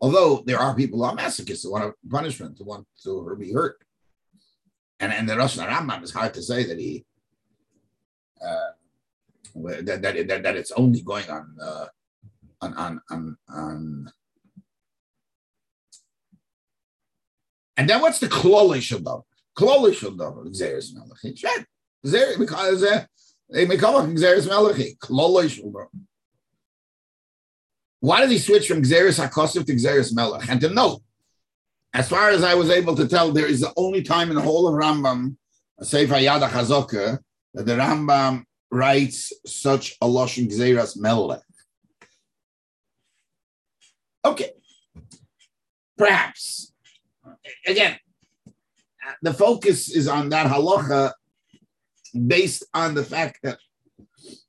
Although 0.00 0.42
there 0.46 0.58
are 0.58 0.74
people 0.74 0.98
who 0.98 1.04
are 1.04 1.16
masochists 1.16 1.62
who 1.62 1.72
want 1.72 1.94
punishment, 2.08 2.56
who 2.58 2.64
want 2.64 2.86
to 3.04 3.36
be 3.38 3.52
hurt. 3.52 3.82
And 4.98 5.12
and 5.12 5.28
the 5.28 5.36
Rosh 5.36 5.56
Rambam 5.56 6.02
is 6.02 6.12
hard 6.12 6.34
to 6.34 6.42
say 6.42 6.64
that 6.64 6.78
he 6.78 7.04
uh, 8.44 8.70
that, 9.54 10.02
that, 10.02 10.28
that, 10.28 10.42
that 10.42 10.56
it's 10.56 10.72
only 10.72 11.02
going 11.02 11.28
on 11.30 11.56
uh, 11.62 11.86
on 12.60 12.74
on 12.74 13.00
on 13.10 13.36
on 13.48 14.12
and 17.76 17.88
then 17.88 18.02
what's 18.02 18.18
the 18.18 18.26
klolish 18.26 18.92
of 18.92 19.04
Uh, 19.60 19.64
Why 28.00 28.20
did 28.20 28.30
he 28.30 28.38
switch 28.38 28.68
from 28.68 28.82
Xeris 28.82 29.22
HaKosif 29.22 29.66
to 29.66 29.74
Xeris 29.74 30.14
Melech? 30.14 30.48
And 30.48 30.60
to 30.60 30.70
note, 30.70 31.02
as 31.92 32.08
far 32.08 32.30
as 32.30 32.42
I 32.42 32.54
was 32.54 32.70
able 32.70 32.96
to 32.96 33.06
tell, 33.06 33.32
there 33.32 33.46
is 33.46 33.60
the 33.60 33.72
only 33.76 34.02
time 34.02 34.30
in 34.30 34.36
the 34.36 34.42
whole 34.42 34.68
of 34.68 34.74
Rambam, 34.74 35.36
Sefer 35.82 36.14
Yad 36.14 36.48
HaChazoka, 36.48 37.18
that 37.54 37.66
the 37.66 37.72
Rambam 37.72 38.44
writes 38.70 39.32
such 39.44 39.96
a 40.00 40.06
Lashon 40.06 40.50
Xeris 40.50 40.98
Melech. 40.98 41.42
Okay. 44.24 44.52
Perhaps. 45.98 46.72
Again, 47.66 47.98
the 49.22 49.34
focus 49.34 49.90
is 49.90 50.08
on 50.08 50.28
that 50.30 50.46
halacha 50.46 51.12
based 52.26 52.64
on 52.74 52.94
the 52.94 53.04
fact 53.04 53.40
that 53.42 53.58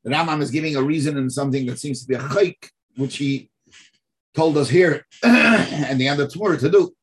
the 0.04 0.10
Rambam 0.10 0.42
is 0.42 0.52
giving 0.52 0.76
a 0.76 0.82
reason 0.82 1.18
and 1.18 1.32
something 1.32 1.66
that 1.68 1.80
seems 1.80 2.02
to 2.02 2.08
be 2.08 2.16
a 2.16 2.20
chayk, 2.20 2.70
which 2.98 3.18
he 3.18 3.50
told 4.34 4.58
us 4.58 4.70
here 4.70 5.06
and 5.24 6.00
the 6.00 6.08
end 6.08 6.20
of 6.20 6.30
tomorrow 6.30 6.58
to 6.58 6.70
do. 6.70 6.94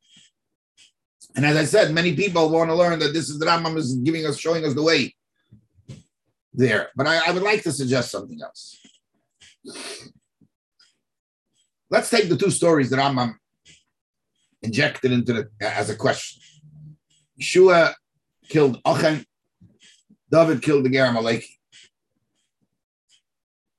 And 1.37 1.47
as 1.47 1.57
I 1.57 1.65
said, 1.65 1.95
many 1.95 2.17
people 2.17 2.51
want 2.51 2.71
to 2.71 2.75
learn 2.75 2.99
that 2.99 3.13
this 3.13 3.29
is 3.29 3.39
the 3.39 3.47
Rambam 3.47 3.77
is 3.77 3.95
giving 3.97 4.27
us, 4.27 4.39
showing 4.39 4.65
us 4.65 4.75
the 4.75 4.83
way 4.83 5.15
there. 6.53 6.89
But 6.97 7.07
I, 7.07 7.29
I 7.29 7.31
would 7.31 7.43
like 7.43 7.63
to 7.63 7.73
suggest 7.73 8.11
something 8.11 8.41
else. 8.43 8.77
Let's 11.91 12.11
take 12.11 12.29
the 12.29 12.37
two 12.37 12.51
stories 12.51 12.91
that 12.91 12.99
Rambam 12.99 13.35
injected 14.63 15.13
into 15.13 15.33
the 15.33 15.51
as 15.61 15.91
a 15.91 15.97
question. 15.97 16.43
Yeshua 17.41 17.95
killed 18.49 18.81
Achan, 18.85 19.25
David 20.31 20.63
killed 20.63 20.85
the 20.85 20.91
Ger 20.91 21.07
Amaleki. 21.07 21.47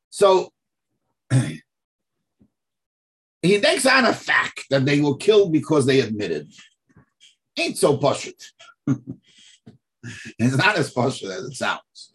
So 0.09 0.51
he 3.41 3.61
takes 3.61 3.85
on 3.85 4.05
a 4.05 4.13
fact 4.13 4.65
that 4.69 4.85
they 4.85 5.01
were 5.01 5.17
killed 5.17 5.53
because 5.53 5.85
they 5.85 6.01
admitted. 6.01 6.51
Ain't 7.57 7.77
so 7.77 7.97
pushit. 7.97 8.43
it's 10.39 10.57
not 10.57 10.77
as 10.77 10.93
poshut 10.93 11.29
as 11.29 11.43
it 11.43 11.55
sounds. 11.55 12.13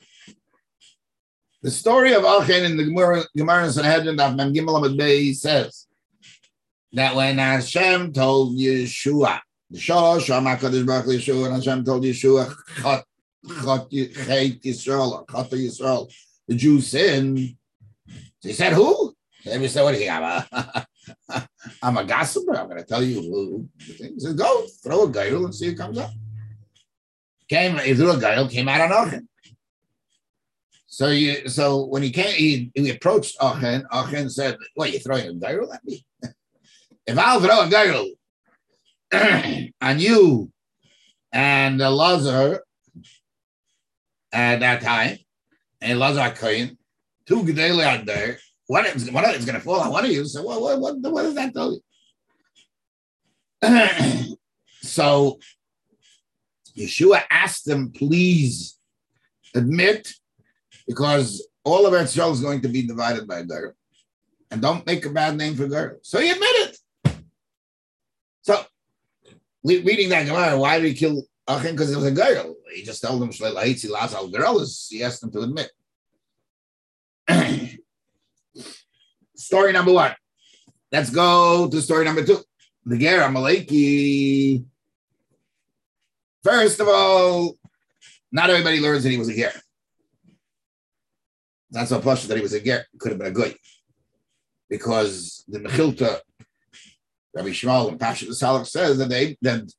The 1.62 1.70
story 1.70 2.12
of 2.12 2.24
Achan 2.24 2.64
in 2.64 2.76
the 2.76 2.84
Gemara, 2.84 3.72
Sanhedrin 3.72 4.20
of 4.20 4.36
Mem 4.36 4.52
Gimel 4.52 5.34
says 5.34 5.86
that 6.92 7.14
when 7.14 7.38
Hashem 7.38 8.12
told 8.12 8.58
Yeshua, 8.58 9.40
Shalosh 9.74 10.28
HaMakadosh 10.28 10.86
Baruch 10.86 11.06
Yeshua, 11.06 11.46
and 11.46 11.54
Hashem 11.56 11.84
told 11.84 12.04
Yeshua, 12.04 12.54
Chot, 12.80 13.04
Chot, 13.62 13.90
Chet 13.90 14.62
Yisrael, 14.62 15.12
or 15.12 15.24
Chot 15.30 15.50
Yisrael, 15.50 16.12
the 16.46 16.54
Jews 16.54 16.88
sin. 16.88 17.56
So 18.40 18.48
he 18.48 18.52
said, 18.54 18.72
who? 18.72 19.14
And 19.46 19.62
he 19.62 19.68
said, 19.68 19.82
what 19.82 19.94
do 19.94 20.00
you 20.00 20.08
have? 20.08 20.48
I'm 21.82 21.96
a 21.96 22.04
gossiper. 22.04 22.56
I'm 22.56 22.68
going 22.68 22.78
to 22.78 22.84
tell 22.84 23.02
you 23.02 23.20
who. 23.20 23.68
He 23.78 24.18
said, 24.18 24.38
go, 24.38 24.66
throw 24.82 25.04
a 25.04 25.10
gail 25.10 25.44
and 25.44 25.54
see 25.54 25.66
who 25.66 25.76
comes 25.76 25.98
up. 25.98 26.10
Came, 27.48 27.78
he 27.78 27.94
threw 27.94 28.12
a 28.12 28.20
gail, 28.20 28.48
came 28.48 28.68
out 28.68 28.80
on 28.80 28.92
Achan. 28.92 29.28
So 30.86 31.08
you, 31.08 31.48
so 31.48 31.84
when 31.86 32.02
he 32.02 32.10
came, 32.10 32.34
he, 32.36 32.70
he 32.74 32.90
approached 32.90 33.36
Achan. 33.42 33.84
Achan 33.92 34.30
said, 34.30 34.56
"What 34.74 34.92
you 34.92 35.00
throwing 35.00 35.26
a 35.26 35.34
gail 35.34 35.70
at 35.72 35.84
me? 35.84 36.06
if 37.06 37.18
I'll 37.18 37.40
throw 37.40 37.62
a 37.62 37.68
gail 37.68 38.06
on 39.80 39.98
you 39.98 40.50
and 41.32 41.78
Lazar 41.78 42.62
at 44.32 44.60
that 44.60 44.82
time, 44.82 45.18
and 45.80 45.98
Lazar 45.98 46.34
Kohen, 46.34 46.78
two 47.26 47.42
gedele 47.42 47.82
out 47.82 48.06
there, 48.06 48.38
one 48.66 48.86
of 48.86 48.94
it's 48.94 49.44
going 49.44 49.54
to 49.54 49.60
fall 49.60 49.80
on 49.80 49.90
one 49.90 50.04
of 50.04 50.10
you. 50.10 50.24
So 50.24 50.42
what, 50.42 50.60
what, 50.60 50.80
what, 50.80 50.96
what 51.00 51.22
does 51.22 51.34
that 51.34 51.52
tell 51.52 51.80
you? 53.62 54.36
so 54.82 55.38
Yeshua 56.76 57.22
asked 57.30 57.66
them, 57.66 57.92
please 57.92 58.78
admit 59.54 60.12
because 60.86 61.46
all 61.64 61.86
of 61.86 61.92
Eretz 61.92 62.32
is 62.32 62.40
going 62.40 62.60
to 62.62 62.68
be 62.68 62.86
divided 62.86 63.26
by 63.26 63.42
Ger. 63.42 63.74
And 64.50 64.60
don't 64.60 64.86
make 64.86 65.04
a 65.04 65.10
bad 65.10 65.36
name 65.36 65.54
for 65.54 65.68
Ger. 65.68 65.98
So 66.02 66.20
he 66.20 66.30
admitted. 66.30 66.76
So, 68.42 68.62
reading 69.64 70.10
that 70.10 70.26
Gemara, 70.26 70.58
why 70.58 70.78
did 70.78 70.88
he 70.88 70.94
kill 70.94 71.22
Achin? 71.48 71.72
Because 71.72 71.92
it 71.92 71.96
was 71.96 72.06
a 72.06 72.10
goral. 72.10 72.56
He 72.74 72.82
just 72.82 73.02
told 73.02 73.22
him, 73.22 73.30
he 73.30 75.02
asked 75.02 75.22
him 75.22 75.30
to 75.32 75.40
admit. 75.40 75.70
story 79.34 79.72
number 79.72 79.92
one. 79.92 80.14
Let's 80.92 81.10
go 81.10 81.68
to 81.68 81.82
story 81.82 82.04
number 82.04 82.24
two. 82.24 82.38
The 82.84 82.98
Ger 82.98 83.20
Amaleki. 83.20 84.64
First 86.42 86.80
of 86.80 86.88
all, 86.88 87.56
not 88.30 88.50
everybody 88.50 88.80
learns 88.80 89.02
that 89.04 89.10
he 89.10 89.18
was 89.18 89.28
a 89.28 89.34
Ger. 89.34 89.52
That's 91.74 91.90
so 91.90 92.00
plush 92.00 92.24
that 92.26 92.36
he 92.36 92.42
was 92.42 92.52
a 92.52 92.60
ger, 92.60 92.86
could 93.00 93.10
have 93.10 93.18
been 93.18 93.26
a 93.26 93.32
goy. 93.32 93.52
Because 94.70 95.44
the 95.48 95.58
Mechilta, 95.58 96.20
Rabbi 97.34 97.48
Shmuel 97.48 97.88
and 97.88 98.00
Pasha 98.00 98.26
the 98.26 98.32
Salach 98.32 98.66
says 98.66 98.98
that 98.98 99.08
they 99.08 99.36
that 99.42 99.70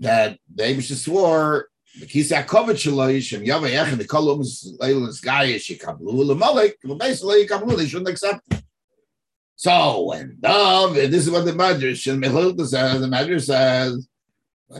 that 0.00 0.38
the 0.54 0.62
Abish 0.62 0.94
swore 0.96 1.68
the 1.98 2.06
Kisa 2.06 2.42
Kovach 2.42 2.76
Shaloish 2.76 3.36
and 3.36 3.46
Yava 3.46 3.70
Yech 3.70 3.92
and 3.92 4.00
the 4.00 4.04
Kolums 4.04 4.66
Leilis 4.78 5.24
Gayish 5.24 5.76
Yikablu 5.76 6.24
Lamalik, 6.24 6.98
basically 6.98 7.46
Yikablu, 7.46 7.76
they 7.76 7.86
shouldn't 7.86 8.08
accept. 8.08 8.40
So 9.56 10.04
when 10.04 10.38
David, 10.40 11.10
this 11.10 11.26
is 11.26 11.30
what 11.32 11.44
the 11.44 11.52
Madrash 11.52 12.10
and 12.12 12.22
Mechilta 12.22 12.66
says, 12.66 13.00
the 13.00 13.08
Madrash 13.08 13.46
says, 13.46 14.08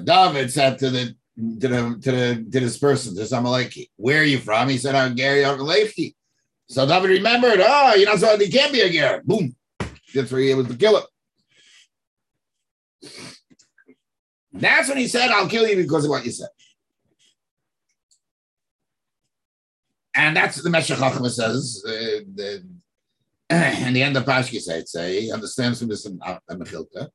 David 0.04 0.52
said 0.52 0.78
to 0.78 0.90
the 0.90 1.16
to 1.60 1.68
the 1.68 2.00
to 2.02 2.10
the 2.12 2.46
to 2.52 2.60
this 2.60 2.78
person, 2.78 3.16
to 3.16 3.22
Amaleki. 3.22 3.90
Where 3.96 4.20
are 4.20 4.24
you 4.24 4.38
from? 4.38 4.68
He 4.68 4.78
said, 4.78 4.94
I'm 4.94 5.16
Gary 5.16 5.42
Amaleki. 5.42 6.14
So 6.68 6.86
David 6.86 7.10
remembered, 7.10 7.60
oh, 7.60 7.94
you 7.94 8.04
know, 8.04 8.16
so 8.16 8.38
he 8.38 8.48
can't 8.48 8.72
be 8.72 8.82
a 8.82 8.88
Gary. 8.88 9.20
Boom. 9.24 9.56
That's 10.14 10.30
where 10.30 10.42
he 10.42 10.54
was 10.54 10.68
the 10.68 10.76
kill 10.76 10.98
him. 10.98 11.04
That's 14.52 14.88
when 14.88 14.98
he 14.98 15.08
said, 15.08 15.30
I'll 15.30 15.48
kill 15.48 15.68
you 15.68 15.76
because 15.76 16.04
of 16.04 16.10
what 16.10 16.24
you 16.24 16.32
said. 16.32 16.48
And 20.14 20.36
that's 20.36 20.56
what 20.56 20.64
the 20.64 20.70
Meshech 20.70 20.98
Chachma 20.98 21.30
says. 21.30 21.82
Uh, 21.86 22.24
the, 22.34 22.64
in 23.86 23.92
the 23.94 24.02
end 24.02 24.16
of 24.16 24.24
Pashki 24.24 24.60
say, 24.60 25.20
he 25.22 25.32
understands 25.32 25.78
from 25.78 25.88
this 25.88 26.06
in 26.06 26.18
uh, 26.24 26.38
Mechilta 26.50 27.08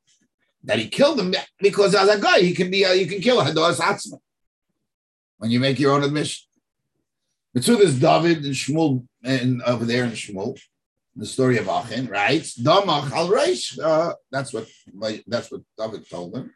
that 0.63 0.79
he 0.79 0.87
killed 0.87 1.19
him 1.19 1.33
because 1.59 1.93
as 1.93 2.07
a 2.07 2.19
guy, 2.19 2.39
he 2.39 2.53
can 2.53 2.71
be, 2.71 2.85
uh, 2.85 2.93
you 2.93 3.05
can 3.05 3.19
kill 3.19 3.41
a 3.41 3.43
Hadas 3.43 3.79
Atzma 3.79 4.17
when 5.37 5.51
you 5.51 5.59
make 5.59 5.79
your 5.79 5.93
own 5.93 6.03
admission. 6.03 6.47
So 7.59 7.75
there's 7.75 7.99
David 7.99 8.45
and 8.45 8.55
Shmuel 8.55 9.05
and 9.23 9.61
over 9.63 9.85
there 9.85 10.05
in 10.05 10.11
Shmuel, 10.11 10.57
the 11.15 11.25
story 11.25 11.57
of 11.57 11.65
Achin, 11.65 12.09
right? 12.09 12.41
Damach 12.41 13.11
al 13.11 13.29
Reish. 13.29 13.79
Uh, 13.79 14.13
that's 14.31 14.53
what 14.53 14.67
that's 15.27 15.51
what 15.51 15.61
David 15.77 16.09
told 16.09 16.35
him. 16.35 16.53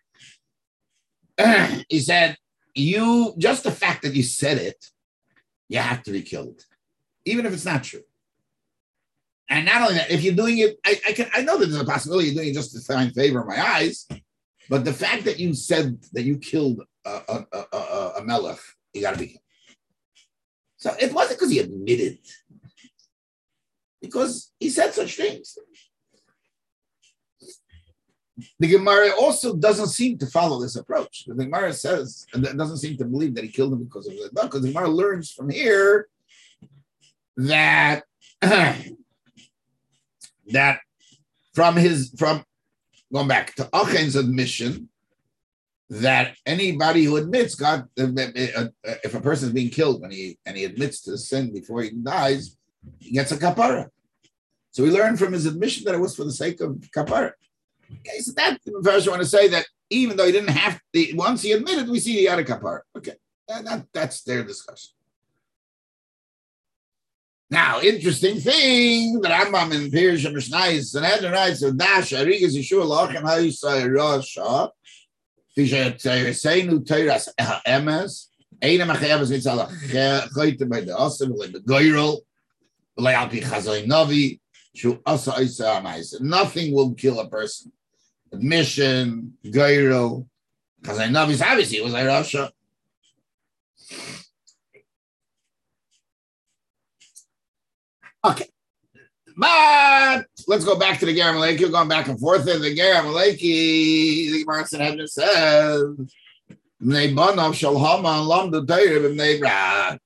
he 1.89 1.99
said, 1.99 2.37
"You 2.73 3.33
just 3.37 3.63
the 3.63 3.71
fact 3.71 4.01
that 4.03 4.15
you 4.15 4.23
said 4.23 4.57
it, 4.57 4.85
you 5.69 5.79
have 5.79 6.03
to 6.03 6.11
be 6.11 6.21
killed, 6.21 6.63
even 7.25 7.45
if 7.45 7.53
it's 7.53 7.65
not 7.65 7.83
true." 7.83 8.03
And 9.49 9.65
not 9.65 9.81
only 9.81 9.95
that, 9.95 10.11
if 10.11 10.23
you're 10.23 10.35
doing 10.35 10.57
it, 10.57 10.77
I, 10.85 10.99
I 11.07 11.11
can 11.13 11.29
I 11.33 11.41
know 11.41 11.57
that 11.57 11.67
there's 11.67 11.81
a 11.81 11.85
possibility 11.85 12.27
you're 12.27 12.35
doing 12.35 12.49
it 12.49 12.53
just 12.53 12.73
to 12.73 12.81
find 12.81 13.13
favor 13.13 13.41
in 13.41 13.47
my 13.47 13.61
eyes, 13.61 14.07
but 14.69 14.83
the 14.83 14.93
fact 14.93 15.23
that 15.25 15.39
you 15.39 15.53
said 15.53 16.01
that 16.13 16.23
you 16.23 16.37
killed 16.37 16.81
a, 17.05 17.09
a, 17.09 17.45
a, 17.53 17.77
a, 17.77 18.13
a 18.17 18.23
melech, 18.23 18.59
you 18.93 19.01
got 19.01 19.13
to 19.13 19.19
be 19.19 19.27
killed. 19.27 19.41
So 20.77 20.93
it 20.99 21.11
wasn't 21.13 21.39
because 21.39 21.51
he 21.51 21.59
admitted, 21.59 22.19
because 24.01 24.51
he 24.59 24.69
said 24.69 24.93
such 24.93 25.15
things. 25.15 25.57
The 28.59 28.67
Gemara 28.67 29.11
also 29.19 29.55
doesn't 29.55 29.87
seem 29.87 30.17
to 30.19 30.27
follow 30.27 30.61
this 30.61 30.75
approach. 30.75 31.25
The 31.25 31.33
Gemara 31.33 31.73
says, 31.73 32.27
and 32.33 32.43
doesn't 32.43 32.77
seem 32.77 32.97
to 32.97 33.05
believe 33.05 33.33
that 33.35 33.43
he 33.43 33.49
killed 33.49 33.73
him 33.73 33.83
because 33.83 34.07
of 34.07 34.13
it. 34.13 34.33
Because 34.33 34.61
the 34.61 34.71
Gemara 34.71 34.89
learns 34.89 35.31
from 35.31 35.49
here 35.49 36.07
that 37.37 38.03
that 38.41 38.85
from 41.53 41.75
his 41.75 42.13
from 42.17 42.43
going 43.11 43.27
back 43.27 43.55
to 43.55 43.67
Achen's 43.73 44.15
admission 44.15 44.89
that 45.89 46.35
anybody 46.45 47.05
who 47.05 47.15
admits 47.15 47.55
God, 47.55 47.87
if 47.95 49.13
a 49.13 49.21
person 49.21 49.47
is 49.47 49.53
being 49.53 49.69
killed 49.69 50.01
when 50.01 50.11
he 50.11 50.37
and 50.45 50.57
he 50.57 50.65
admits 50.65 51.01
to 51.03 51.17
sin 51.17 51.53
before 51.53 51.81
he 51.81 51.91
dies, 51.91 52.56
he 52.99 53.11
gets 53.11 53.31
a 53.31 53.37
kapara. 53.37 53.89
So 54.71 54.83
we 54.83 54.91
learned 54.91 55.19
from 55.19 55.33
his 55.33 55.45
admission 55.45 55.85
that 55.85 55.95
it 55.95 55.99
was 55.99 56.15
for 56.15 56.23
the 56.23 56.31
sake 56.31 56.61
of 56.61 56.71
kapara. 56.95 57.31
Okay, 57.91 58.19
so 58.19 58.33
that 58.33 58.59
first 58.83 59.07
I 59.07 59.11
want 59.11 59.21
to 59.23 59.27
say 59.27 59.47
that 59.49 59.65
even 59.89 60.17
though 60.17 60.25
he 60.25 60.31
didn't 60.31 60.49
have 60.49 60.79
to, 60.93 61.13
once 61.15 61.41
he 61.41 61.53
admitted, 61.53 61.89
we 61.89 61.99
see 61.99 62.13
he 62.13 62.25
had 62.25 62.39
a 62.39 62.43
kapara. 62.43 62.81
Okay, 62.97 63.13
that, 63.47 63.63
that, 63.65 63.85
that's 63.93 64.21
their 64.23 64.43
discussion. 64.43 64.91
Now, 67.49 67.79
interesting 67.79 68.39
thing, 68.41 69.21
the 69.21 69.29
Rambam 69.29 69.73
in 69.73 69.89
Pirish 69.89 70.25
and 70.25 70.35
Mishnah 70.35 70.81
Sanhedrin 70.81 71.31
writes, 71.31 71.61
so 71.61 71.71
Dash, 71.71 72.11
Arigas 72.11 72.57
Yeshua 72.57 72.85
Lachem 72.85 73.23
HaYisai 73.23 73.87
Rasha, 73.87 74.69
Fishayatzayasenu 75.57 76.85
Teiras 76.85 77.29
Emes, 77.65 78.27
Eina 78.61 78.85
Machayavas 78.85 79.31
Mitzala 79.31 79.69
Chayte 80.29 80.67
by 80.67 80.81
the 80.81 80.91
Asim, 80.91 81.37
like 81.37 81.53
Nothing 86.19 86.73
will 86.73 86.93
kill 86.93 87.19
a 87.19 87.29
person. 87.29 87.71
Admission, 88.31 89.37
Goyrel, 89.45 90.27
Chazai 90.81 91.09
Navi, 91.09 91.41
obviously 91.41 91.77
it 91.77 91.83
was 91.83 91.93
like 91.93 92.05
Rasha. 92.05 92.51
Okay. 98.25 98.45
But 99.37 100.25
let's 100.47 100.65
go 100.65 100.77
back 100.77 100.99
to 100.99 101.05
the 101.05 101.13
Ger 101.13 101.25
Amaleki. 101.25 101.59
You're 101.59 101.69
going 101.69 101.87
back 101.87 102.07
and 102.07 102.19
forth 102.19 102.47
in 102.47 102.61
the 102.61 102.73
Ger 102.75 102.95
Amaleki. 102.95 104.31
The 104.31 104.43
Gemara 104.43 104.65
Sanhedrin 104.65 105.07
says, 105.07 105.83
"Bnei 106.81 107.13
Banav 107.15 107.53
Shalhama 107.53 108.25
Lam 108.25 108.51
Bnei 108.51 109.39
Brak." 109.39 110.01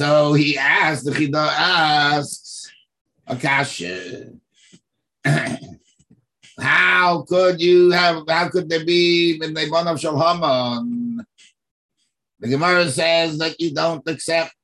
So 0.00 0.32
he 0.32 0.56
asked, 0.56 1.04
the 1.04 1.10
Chida 1.10 1.46
asks, 1.46 2.72
Akasha, 3.26 4.30
how 6.58 7.20
could 7.28 7.60
you 7.60 7.90
have, 7.90 8.22
how 8.26 8.48
could 8.48 8.70
there 8.70 8.82
be 8.82 9.32
in 9.32 9.52
Bnei 9.52 9.68
Banav 9.68 10.00
Shalhaman? 10.00 11.22
The 12.38 12.48
Gemara 12.48 12.88
says 12.88 13.36
that 13.40 13.60
you 13.60 13.74
don't 13.74 14.08
accept 14.08 14.54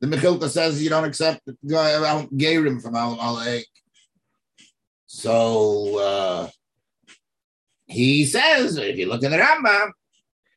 the 0.00 0.06
Mechilta 0.06 0.48
says 0.48 0.80
you 0.80 0.90
don't 0.90 1.06
accept 1.06 1.40
Gerim 1.66 2.80
from 2.80 2.94
Al. 2.94 3.62
So 5.06 5.98
uh, 5.98 6.48
he 7.86 8.24
says, 8.26 8.76
if 8.76 8.96
you 8.96 9.08
look 9.08 9.24
at 9.24 9.32
the 9.32 9.38
Rambam, 9.38 9.90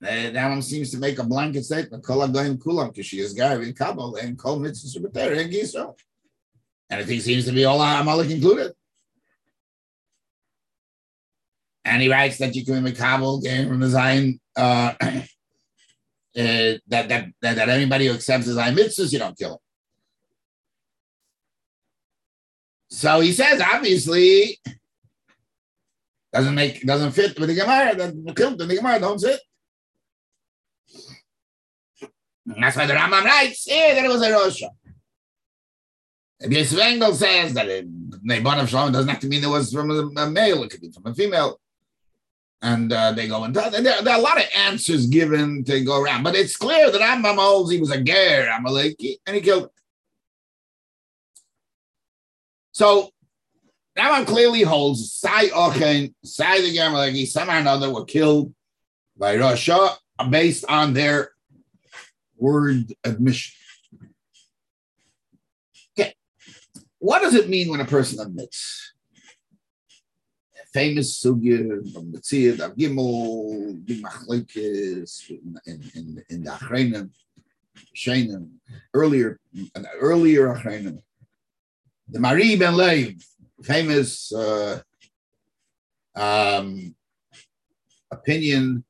That 0.01 0.49
one 0.49 0.61
seems 0.61 0.91
to 0.91 0.97
make 0.97 1.19
a 1.19 1.23
blanket 1.23 1.65
statement. 1.65 2.03
Kol 2.03 2.27
agoyim 2.27 2.57
kulam 2.57 2.95
kishiyas 2.95 3.35
gari 3.35 3.75
kabel 3.77 4.15
and 4.17 4.37
kol 4.37 4.59
mitzvahs 4.59 4.97
shebeter 4.97 5.37
and 5.39 5.51
gisro. 5.51 5.97
And 6.89 7.01
it 7.01 7.21
seems 7.21 7.45
to 7.45 7.51
be 7.51 7.65
all 7.65 7.81
Amalek 7.81 8.29
included. 8.29 8.73
And 11.83 12.01
he 12.01 12.09
writes 12.09 12.37
that 12.39 12.55
you 12.55 12.65
can 12.65 12.83
make 12.83 12.97
kabel 12.97 13.41
game 13.41 13.67
from 13.67 13.79
the 13.79 13.89
Zion 13.89 14.39
uh, 14.55 14.93
uh, 15.01 15.21
that, 16.33 16.81
that 16.87 17.09
that 17.41 17.55
that 17.55 17.69
anybody 17.69 18.07
who 18.07 18.13
accepts 18.13 18.47
the 18.47 18.53
Zion 18.53 18.75
mitzvahs, 18.75 19.13
you 19.13 19.19
don't 19.19 19.37
kill 19.37 19.53
him. 19.53 19.59
So 22.89 23.19
he 23.19 23.31
says, 23.33 23.61
obviously, 23.61 24.59
doesn't 26.33 26.55
make 26.55 26.85
doesn't 26.85 27.11
fit 27.11 27.39
with 27.39 27.49
the 27.49 27.55
Gemara. 27.55 27.95
That 27.95 28.13
the 28.25 28.75
Gemara 28.75 28.99
don't 28.99 29.19
fit. 29.19 29.39
That's 32.45 32.77
why 32.77 32.85
the 32.85 32.93
Rambam 32.93 33.23
writes 33.23 33.63
here 33.63 33.95
that 33.95 34.05
it 34.05 34.07
was 34.07 34.21
a 34.21 34.29
Rosha. 34.29 34.69
Yosef 36.41 36.79
Engel 36.79 37.13
says 37.13 37.53
that 37.53 37.67
it, 37.67 37.87
Nebon 38.23 38.59
of 38.59 38.69
Shalom 38.69 38.91
doesn't 38.91 39.09
have 39.09 39.19
to 39.21 39.27
mean 39.27 39.43
it 39.43 39.47
was 39.47 39.73
from 39.73 39.89
a, 39.89 40.29
male, 40.29 40.63
it 40.63 40.69
could 40.69 40.81
be 40.81 40.91
from 40.91 41.07
a 41.07 41.15
female. 41.15 41.59
And 42.61 42.91
uh, 42.91 43.11
they 43.13 43.27
go 43.27 43.43
and 43.43 43.55
there, 43.55 43.69
there, 43.71 44.13
are 44.13 44.19
a 44.19 44.21
lot 44.21 44.37
of 44.37 44.45
answers 44.55 45.07
given 45.07 45.63
to 45.65 45.83
go 45.83 46.01
around, 46.01 46.23
but 46.23 46.35
it's 46.35 46.55
clear 46.55 46.89
that 46.91 47.01
Rambam 47.01 47.35
holds 47.35 47.71
he 47.71 47.79
was 47.79 47.91
a 47.91 48.01
ger, 48.01 48.47
Amaleki, 48.51 49.17
and 49.25 49.35
he 49.35 49.41
killed. 49.41 49.69
So 52.71 53.09
Rambam 53.97 54.25
clearly 54.25 54.61
holds 54.61 55.13
Sai 55.13 55.47
Ochen, 55.49 56.13
Sai 56.23 56.61
the 56.61 56.75
Gamaleki, 56.75 57.27
somehow 57.27 57.57
or 57.57 57.59
another 57.59 57.93
were 57.93 58.05
killed 58.05 58.53
by 59.17 59.35
Rasha 59.37 59.95
based 60.29 60.65
on 60.67 60.93
their 60.93 61.34
word 62.37 62.93
admission. 63.03 63.53
Okay. 65.97 66.13
What 66.99 67.21
does 67.21 67.35
it 67.35 67.49
mean 67.49 67.69
when 67.69 67.81
a 67.81 67.85
person 67.85 68.19
admits? 68.19 68.93
Famous 70.73 71.23
sugya 71.23 71.93
from 71.93 72.11
the 72.11 72.19
Tziyad 72.19 72.59
of 72.59 72.75
Gimel, 72.75 73.85
big 73.85 74.03
machlekes 74.03 75.29
in, 75.29 75.81
in, 75.95 76.23
in 76.29 76.43
the 76.43 76.51
Achreinim, 76.51 77.11
Shainim, 77.95 78.49
earlier, 78.93 79.39
an 79.75 79.87
earlier 79.99 80.47
Achreinim. 80.53 81.01
The 82.09 82.19
Mahari 82.19 82.59
Ben 82.59 82.75
Lev, 82.75 83.15
famous 83.63 84.33
uh, 84.33 84.81
um, 86.13 86.93
opinion 88.11 88.83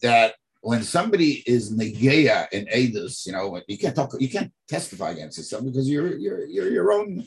that 0.00 0.34
when 0.62 0.82
somebody 0.84 1.42
is 1.44 1.74
negeya 1.74 2.46
in 2.52 2.66
edus, 2.66 3.26
you 3.26 3.32
know, 3.32 3.60
you 3.66 3.76
can't 3.76 3.96
talk, 3.96 4.14
you 4.20 4.28
can't 4.28 4.52
testify 4.68 5.10
against 5.10 5.36
yourself 5.36 5.64
because 5.64 5.90
you're 5.90 6.16
you're 6.16 6.46
you're 6.46 6.70
your 6.70 6.92
own. 6.92 7.24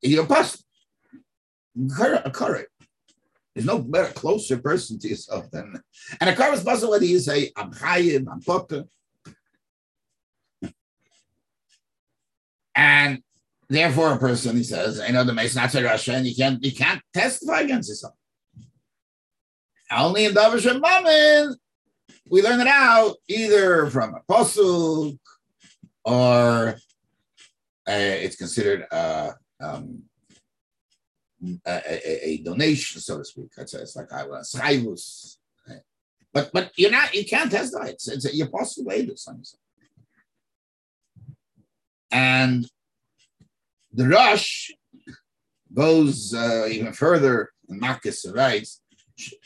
You're 0.00 0.22
a 0.22 0.26
correct. 2.30 2.70
There's 3.52 3.66
no 3.66 3.80
better, 3.80 4.12
closer 4.12 4.58
person 4.58 5.00
to 5.00 5.08
yourself 5.08 5.50
than, 5.50 5.82
and 6.20 6.30
a 6.30 6.36
car 6.36 6.52
is 6.52 6.62
possible 6.62 6.92
whether 6.92 7.04
you 7.04 7.18
say 7.18 7.50
I'm 7.56 7.72
chayim, 7.72 8.26
I'm 8.30 8.42
potter, 8.42 8.84
and 12.76 13.24
therefore 13.68 14.12
a 14.12 14.18
person 14.18 14.56
he 14.56 14.62
says, 14.62 15.00
I 15.00 15.08
know 15.08 15.24
the 15.24 15.32
Mason 15.32 15.60
not 15.60 15.74
Russia, 15.74 16.14
and 16.14 16.26
you 16.26 16.36
can't 16.36 16.62
you 16.62 16.72
can't 16.72 17.02
testify 17.12 17.62
against 17.62 17.88
yourself. 17.88 18.14
Only 19.90 20.24
in 20.24 20.32
Davar 20.32 20.60
Shemamin, 20.60 21.54
we 22.28 22.42
learn 22.42 22.60
it 22.60 22.66
out 22.66 23.16
either 23.28 23.88
from 23.88 24.14
a 24.14 24.32
posuk 24.32 25.18
or 26.04 26.76
uh, 27.88 27.92
it's 27.92 28.36
considered 28.36 28.84
uh, 28.90 29.32
um, 29.60 30.02
a, 31.64 31.82
a, 31.86 32.28
a, 32.28 32.36
donation, 32.38 33.00
so 33.00 33.18
to 33.18 33.24
speak. 33.24 33.50
It's, 33.56 33.74
it's 33.74 33.94
like 33.94 34.12
I 34.12 34.26
was 34.26 34.52
chayvus. 34.52 35.36
But 36.36 36.50
but 36.52 36.70
you're 36.76 36.90
not 36.90 37.14
you 37.14 37.24
can't 37.24 37.50
testify. 37.50 37.86
It's 37.86 38.08
it's 38.08 38.26
a, 38.26 38.36
you're 38.36 38.48
possible 38.48 38.90
do 38.90 39.16
something. 39.16 39.42
And 42.10 42.68
the 43.90 44.06
rush 44.06 44.70
goes 45.72 46.34
uh, 46.34 46.66
even 46.70 46.92
further. 46.92 47.52
Marcus 47.68 48.26
writes 48.30 48.82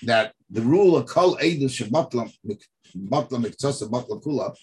that 0.03 0.35
the 0.51 0.63
rule 0.63 0.97
of 0.97 1.07
kol 1.07 1.37
edus 1.37 1.79
shebatlam 1.79 2.33
batlam 2.97 3.45
miktzosa 3.45 3.89
batlam 3.89 4.23
kula 4.23 4.55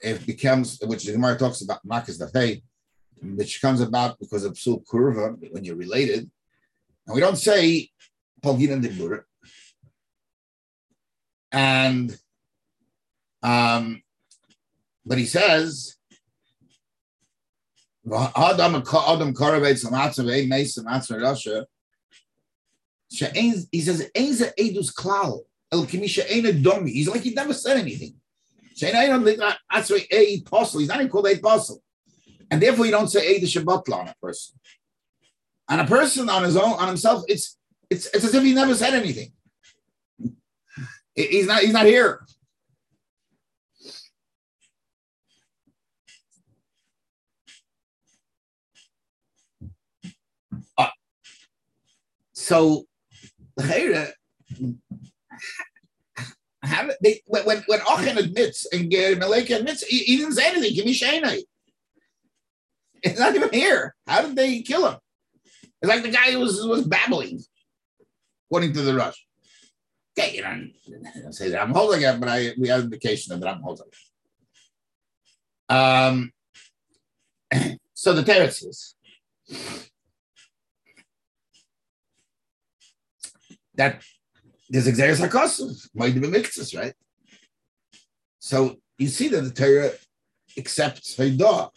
it 0.00 0.26
becomes 0.26 0.78
which 0.82 1.04
the 1.04 1.12
Gemara 1.12 1.38
talks 1.38 1.62
about 1.62 1.80
the 1.82 2.30
Hey, 2.34 2.62
which 3.22 3.60
comes 3.60 3.80
about 3.80 4.18
because 4.18 4.44
of 4.44 4.52
psul 4.52 4.84
kurva 4.84 5.36
when 5.50 5.64
you're 5.64 5.76
related, 5.76 6.30
and 7.06 7.14
we 7.14 7.20
don't 7.20 7.36
say 7.36 7.88
polgina 8.42 8.76
dibura, 8.80 9.22
and 11.52 12.16
um, 13.42 14.02
but 15.04 15.18
he 15.18 15.26
says. 15.26 15.96
Adam 18.06 18.74
Adam 18.74 19.32
Karavetz 19.32 19.86
Lamatzah 19.86 20.46
Mesa 20.46 20.82
Matzah 20.84 21.22
Russia 21.22 21.66
he 23.18 23.80
says. 23.80 24.10
He's 24.12 24.40
like 27.08 27.22
he 27.22 27.34
never 27.34 27.54
said 27.54 27.76
anything. 27.76 28.14
He's 28.74 28.92
not 30.88 30.96
even 30.96 31.08
called 31.08 31.26
a 31.26 31.34
apostle. 31.34 31.82
And 32.50 32.60
therefore 32.60 32.86
you 32.86 32.92
don't 32.92 33.08
say 33.08 33.36
Eda 33.36 33.46
Shabbatla 33.46 33.94
on 33.94 34.08
a 34.08 34.14
person. 34.22 34.58
On 35.68 35.80
a 35.80 35.86
person 35.86 36.28
on 36.28 36.42
his 36.42 36.56
own, 36.56 36.72
on 36.72 36.88
himself, 36.88 37.24
it's 37.28 37.56
it's 37.88 38.06
it's 38.06 38.24
as 38.24 38.34
if 38.34 38.42
he 38.42 38.52
never 38.52 38.74
said 38.74 38.94
anything. 38.94 39.32
He's 41.14 41.46
not 41.46 41.62
he's 41.62 41.72
not 41.72 41.86
here. 41.86 42.26
Uh, 50.76 50.88
so 52.32 52.86
they 57.00 57.20
when 57.26 57.62
when, 57.66 57.80
Achan 57.90 58.18
admits 58.18 58.66
and 58.72 58.90
Maleka 58.90 59.58
admits 59.58 59.82
he, 59.84 59.98
he, 59.98 60.16
didn't 60.16 60.34
say 60.34 60.48
anything. 60.48 60.74
Give 60.74 60.86
me 60.86 60.94
Shainai. 60.94 61.42
It's 63.02 63.18
not 63.18 63.34
even 63.34 63.50
here. 63.52 63.94
How 64.06 64.22
did 64.22 64.36
they 64.36 64.62
kill 64.62 64.88
him? 64.88 64.98
It's 65.82 65.88
like 65.88 66.02
the 66.02 66.10
guy 66.10 66.36
was 66.36 66.64
was 66.64 66.86
babbling, 66.86 67.42
according 68.48 68.72
to 68.74 68.82
the 68.82 68.94
rush. 68.94 69.26
Okay, 70.18 70.36
you 70.36 70.42
know, 70.42 70.48
I 71.28 71.30
say 71.30 71.50
that 71.50 71.60
I'm 71.60 71.74
holding 71.74 72.02
it, 72.02 72.18
but 72.20 72.28
I 72.28 72.52
we 72.58 72.68
have 72.68 72.84
indication 72.84 73.38
that 73.38 73.48
I'm 73.48 73.60
holding 73.60 73.86
it. 73.86 75.74
Um, 75.74 76.32
so 77.94 78.12
the 78.14 78.22
terraces 78.22 78.94
that 83.76 84.02
there's 84.68 84.86
Xeris 84.86 85.26
HaKosuv, 85.26 85.88
might 85.94 86.14
be 86.14 86.26
mixes, 86.26 86.74
right? 86.74 86.94
So 88.38 88.76
you 88.98 89.08
see 89.08 89.28
that 89.28 89.40
the 89.42 89.50
Torah 89.50 89.92
accepts 90.56 91.16
Haidah. 91.16 91.70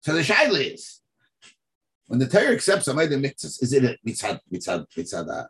So 0.00 0.14
the 0.14 0.22
Shaila 0.22 0.74
is, 0.74 1.00
when 2.06 2.20
the 2.20 2.28
Torah 2.28 2.52
accepts 2.52 2.86
Amayda 2.88 3.20
mixes, 3.20 3.60
is 3.60 3.72
it 3.72 3.84
a 3.84 3.98
mitzad, 4.06 4.38
mitzad, 4.52 4.86
mitzad, 4.96 5.28
uh, 5.28 5.46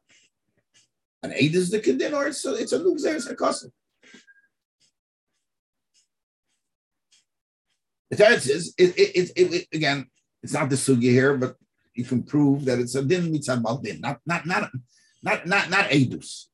an 1.22 1.32
aid 1.34 1.54
is 1.54 1.70
the 1.70 1.80
kedin, 1.80 2.14
or 2.14 2.26
it's 2.28 2.44
a, 2.44 2.54
it's 2.54 2.72
a 2.72 2.78
new 2.78 2.94
Xeris 2.94 3.30
HaKosuv? 3.32 3.70
The 8.10 8.16
Torah 8.16 8.40
says, 8.40 8.72
it, 8.78 8.96
it, 8.96 9.32
it, 9.36 9.54
it, 9.54 9.66
again, 9.72 10.06
it's 10.42 10.52
not 10.52 10.70
the 10.70 10.76
sugi 10.76 11.10
here, 11.10 11.36
but 11.36 11.56
you 11.96 12.04
can 12.04 12.22
prove 12.22 12.64
that 12.66 12.78
it's 12.78 12.94
a 12.94 13.02
din 13.02 13.32
mitzad 13.32 13.62
baldin, 13.62 14.00
not 14.00 14.20
not 14.26 14.46
not 14.46 14.70
not 15.22 15.46
not 15.46 15.70
not 15.70 15.90
edus, 15.90 16.44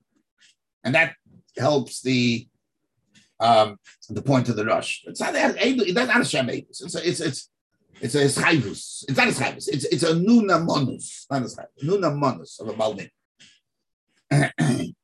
and 0.85 0.95
that 0.95 1.15
helps 1.59 2.01
the 2.03 2.47
um 3.41 3.77
the 4.09 4.23
point 4.23 4.49
of 4.49 4.57
the 4.57 4.65
rush. 4.65 5.03
It's 5.07 5.21
not 5.21 5.35
edus. 5.35 5.95
That's 5.95 6.09
not 6.09 6.21
a 6.21 6.25
shem 6.25 6.47
edus. 6.47 6.83
It's 6.83 6.95
a, 6.95 7.09
it's 7.09 7.21
it's 7.21 7.51
it's 8.01 8.15
a 8.15 8.25
schivus. 8.25 9.05
It's 9.09 9.19
not 9.19 9.29
a 9.29 9.33
schivus. 9.33 9.69
It's 9.69 9.85
it's 9.85 10.05
a 10.05 10.15
nuna 10.15 10.65
monus, 10.65 11.27
not 11.31 11.43
a 11.43 11.47
schivus. 11.47 11.85
Nuna 11.85 12.17
monus 12.17 12.61
of 12.61 12.69
a 12.69 12.73
baldin. 12.73 13.11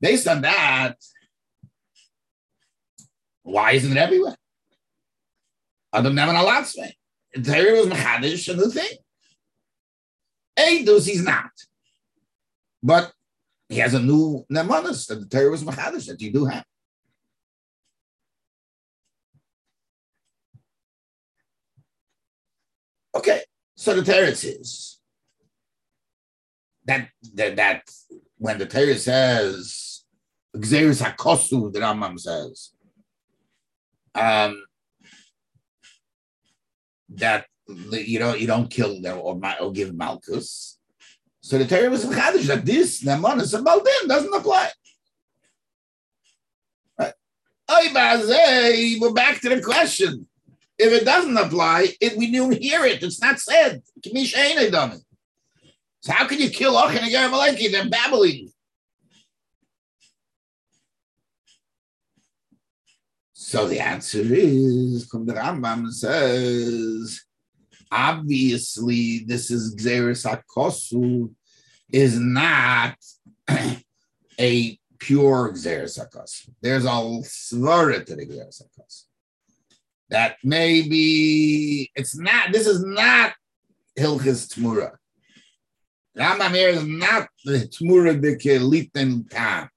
Based 0.00 0.26
on 0.26 0.40
that, 0.42 0.96
why 3.42 3.72
isn't 3.72 3.92
it 3.92 3.96
everywhere? 3.96 4.36
Adam 5.92 6.18
allowed 6.18 6.64
to. 6.64 6.92
There 7.34 7.76
was 7.76 7.86
mechadish 7.86 8.48
and 8.48 8.58
the 8.58 8.70
thing. 8.70 8.98
Eidos 10.58 11.06
he's 11.06 11.22
not. 11.22 11.50
But 12.82 13.12
he 13.68 13.78
has 13.78 13.94
a 13.94 14.00
new 14.00 14.44
nemanis 14.52 15.06
that 15.06 15.20
the 15.20 15.26
Torah 15.26 15.50
was 15.50 15.64
machadish 15.64 16.06
that 16.06 16.20
you 16.20 16.32
do 16.32 16.44
have. 16.44 16.64
Okay, 23.14 23.42
so 23.76 23.94
the 23.94 24.02
Torah 24.02 24.34
says 24.34 24.98
that 26.84 27.08
that, 27.34 27.56
that 27.56 27.82
when 28.38 28.58
the 28.58 28.66
Torah 28.66 28.96
says 28.96 30.04
Xeris 30.56 31.02
Hakosu, 31.02 31.72
the 31.72 31.80
Rambam 31.80 32.18
says 32.18 32.70
um, 34.14 34.62
that 37.10 37.46
you 37.68 38.18
know 38.18 38.34
you 38.34 38.46
don't 38.46 38.70
kill 38.70 39.00
them 39.00 39.18
or, 39.18 39.40
or 39.60 39.72
give 39.72 39.94
Malchus. 39.94 40.78
So 41.40 41.58
the 41.58 41.66
Torah 41.66 41.90
was 41.90 42.04
chadish 42.04 42.46
that 42.46 42.64
this 42.64 43.02
Namanis 43.02 43.54
and 43.54 43.64
Baldin 43.64 44.08
doesn't 44.08 44.34
apply. 44.34 44.70
We're 47.68 49.12
back 49.12 49.40
to 49.40 49.48
the 49.48 49.62
question. 49.62 50.26
If 50.78 50.92
it 50.92 51.04
doesn't 51.04 51.36
apply, 51.36 51.94
it, 52.00 52.16
we 52.16 52.30
don't 52.30 52.52
hear 52.52 52.84
it. 52.84 53.02
It's 53.02 53.20
not 53.20 53.40
said. 53.40 53.82
So 54.04 56.12
how 56.12 56.26
can 56.26 56.38
you 56.38 56.50
kill 56.50 56.74
Achin 56.74 56.98
and 56.98 57.12
Yeramaleki? 57.12 57.70
They're 57.70 57.88
babbling. 57.88 58.52
So 63.32 63.68
the 63.68 63.80
answer 63.80 64.22
is, 64.22 65.08
the 65.08 65.34
Rambam 65.34 65.90
says, 65.90 67.22
obviously 67.92 69.20
this 69.20 69.50
is 69.50 69.76
Xeris 69.76 70.26
Hakosu, 70.26 71.30
is 71.92 72.18
not 72.18 72.96
a 74.40 74.78
pure 74.98 75.52
Xeris 75.52 75.98
Hakosu. 75.98 76.50
There's 76.60 76.84
a 76.84 76.88
svara 76.88 78.04
to 78.04 78.16
the 78.16 78.26
Xeris 78.26 78.62
Hakosu. 78.62 79.04
That 80.08 80.36
maybe 80.42 81.90
it's 81.94 82.18
not, 82.18 82.52
this 82.52 82.66
is 82.66 82.82
not 82.84 83.34
Hilchis 83.98 84.48
Tmura. 84.48 84.92
Rambam 86.16 86.54
here 86.54 86.68
is 86.68 86.86
not 86.86 87.28
the 87.44 87.60
Tmura 87.60 88.20
de 88.20 88.36
Keliten 88.36 89.28
Tam. 89.30 89.68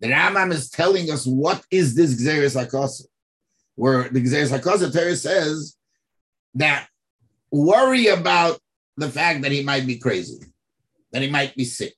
The 0.00 0.08
Rambam 0.08 0.52
is 0.52 0.70
telling 0.70 1.10
us 1.10 1.26
what 1.26 1.62
is 1.70 1.94
this 1.94 2.14
Gzeres 2.14 2.56
HaKosa, 2.56 3.02
where 3.74 4.08
the 4.08 4.22
Gzeres 4.22 4.56
HaKosa 4.56 4.92
Torah 4.92 5.16
says 5.16 5.76
that 6.54 6.88
worry 7.50 8.08
about 8.08 8.58
the 8.96 9.08
fact 9.08 9.42
that 9.42 9.52
he 9.52 9.62
might 9.62 9.86
be 9.86 9.98
crazy, 9.98 10.40
that 11.12 11.22
he 11.22 11.30
might 11.30 11.54
be 11.56 11.64
sick. 11.64 11.94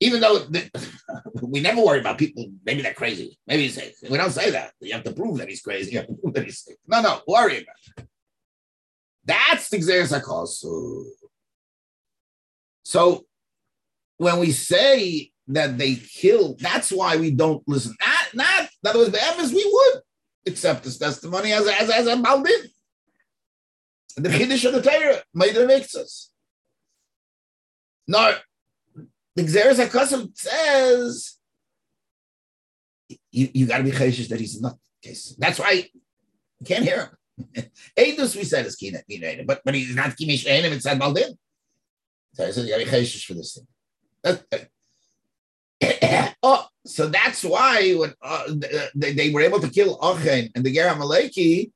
Even 0.00 0.20
though 0.20 0.38
the, 0.38 0.70
we 1.42 1.60
never 1.60 1.82
worry 1.82 2.00
about 2.00 2.18
people, 2.18 2.50
maybe 2.64 2.82
they're 2.82 2.94
crazy, 2.94 3.38
maybe 3.46 3.62
he's 3.62 3.74
sick. 3.74 3.94
We 4.08 4.18
don't 4.18 4.30
say 4.30 4.50
that. 4.50 4.72
You 4.80 4.92
have 4.92 5.04
to 5.04 5.12
prove 5.12 5.38
that 5.38 5.48
he's 5.48 5.62
crazy. 5.62 5.90
You 5.92 5.98
have 5.98 6.08
to 6.08 6.14
prove 6.14 6.34
that 6.34 6.44
he's 6.44 6.60
sick. 6.60 6.76
No, 6.86 7.00
no, 7.00 7.20
worry 7.26 7.62
about 7.62 7.76
it. 7.98 8.08
That's 9.24 9.68
the 9.70 9.78
Gzeres 9.78 10.18
HaKosa. 10.18 11.04
So 12.84 13.24
when 14.18 14.38
we 14.38 14.52
say 14.52 15.32
that 15.48 15.78
they 15.78 15.96
kill. 15.96 16.56
That's 16.58 16.90
why 16.90 17.16
we 17.16 17.30
don't 17.30 17.62
listen. 17.66 17.94
Not, 18.00 18.34
not 18.34 18.60
in 18.62 18.90
other 18.90 18.98
words, 19.00 19.12
the 19.12 19.22
evidence 19.22 19.52
we 19.52 19.64
would 19.64 20.02
accept 20.46 20.84
this 20.84 20.98
testimony 20.98 21.52
as 21.52 21.66
as 21.66 21.90
as 21.90 22.06
a 22.06 22.16
Maldin. 22.16 22.70
The 24.16 24.30
Kiddush 24.30 24.64
of 24.64 24.72
the 24.72 24.82
Torah 24.82 25.22
makes 25.34 25.94
us. 25.94 26.30
No, 28.08 28.34
the 29.34 29.42
Xeris 29.42 29.84
HaKosim 29.84 30.36
says 30.36 31.36
you, 33.30 33.48
you 33.52 33.66
got 33.66 33.78
to 33.78 33.84
be 33.84 33.90
chayshish 33.90 34.28
that 34.28 34.40
he's 34.40 34.60
not 34.60 34.76
case. 35.02 35.34
That's 35.38 35.58
why 35.58 35.70
you 35.72 36.66
can't 36.66 36.84
hear 36.84 37.16
him. 37.36 37.64
Eidus 37.98 38.34
we 38.34 38.44
said 38.44 38.64
is 38.64 38.76
kina, 38.76 39.00
but 39.46 39.60
but 39.64 39.74
he's 39.74 39.94
not 39.94 40.16
kimish 40.16 40.46
enim. 40.46 40.72
It's 40.72 40.84
said 40.84 40.98
Maldin. 40.98 41.36
So 42.32 42.46
I 42.46 42.50
said 42.50 42.64
you 42.64 42.70
got 42.70 42.78
to 42.78 42.84
be 42.84 43.06
for 43.06 43.34
this 43.34 43.58
thing. 44.22 44.68
Oh, 46.42 46.64
so 46.84 47.08
that's 47.08 47.42
why 47.42 47.92
when 47.94 48.14
uh, 48.22 48.44
they, 48.94 49.12
they, 49.14 49.30
were 49.30 49.40
able 49.40 49.58
to 49.58 49.68
kill 49.68 49.98
Achen 50.00 50.50
and 50.54 50.64
the 50.64 50.72
Ger 50.72 50.88
Amaleki, 50.88 51.72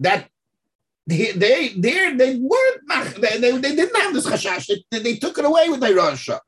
that 0.00 0.28
they 1.10 1.68
they 1.76 2.14
they, 2.14 2.36
weren't 2.36 3.20
they, 3.20 3.38
they, 3.38 3.56
they 3.56 3.74
didn't 3.74 4.00
have 4.00 4.14
this 4.14 4.26
chashash. 4.26 4.70
They, 4.90 4.98
they 5.00 5.16
took 5.16 5.38
it 5.38 5.44
away 5.44 5.68
with 5.68 5.80
the 5.80 5.88
Rasha. 5.88 6.38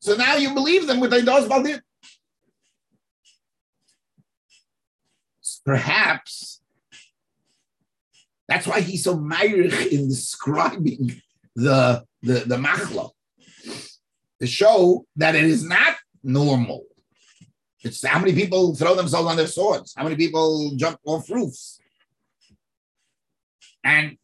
So 0.00 0.16
now 0.16 0.36
you 0.36 0.54
believe 0.54 0.86
them 0.86 1.00
with 1.00 1.10
the 1.10 1.22
Dos 1.22 1.48
Baldin. 1.48 1.80
Perhaps 5.64 6.60
that's 8.48 8.66
why 8.66 8.80
he's 8.80 9.02
so 9.02 9.16
myrich 9.16 9.88
in 9.88 10.08
describing 10.08 11.20
the 11.56 12.04
the 12.22 12.44
the 12.46 12.56
machlo 12.56 13.10
to 14.40 14.46
show 14.46 15.04
that 15.16 15.34
it 15.34 15.44
is 15.44 15.64
not 15.64 15.96
normal. 16.22 16.84
It's 17.82 18.04
how 18.04 18.18
many 18.18 18.34
people 18.34 18.74
throw 18.74 18.94
themselves 18.94 19.28
on 19.28 19.36
their 19.36 19.46
swords, 19.46 19.94
how 19.96 20.04
many 20.04 20.16
people 20.16 20.72
jump 20.76 20.98
off 21.04 21.30
roofs. 21.30 21.80
And 23.84 24.16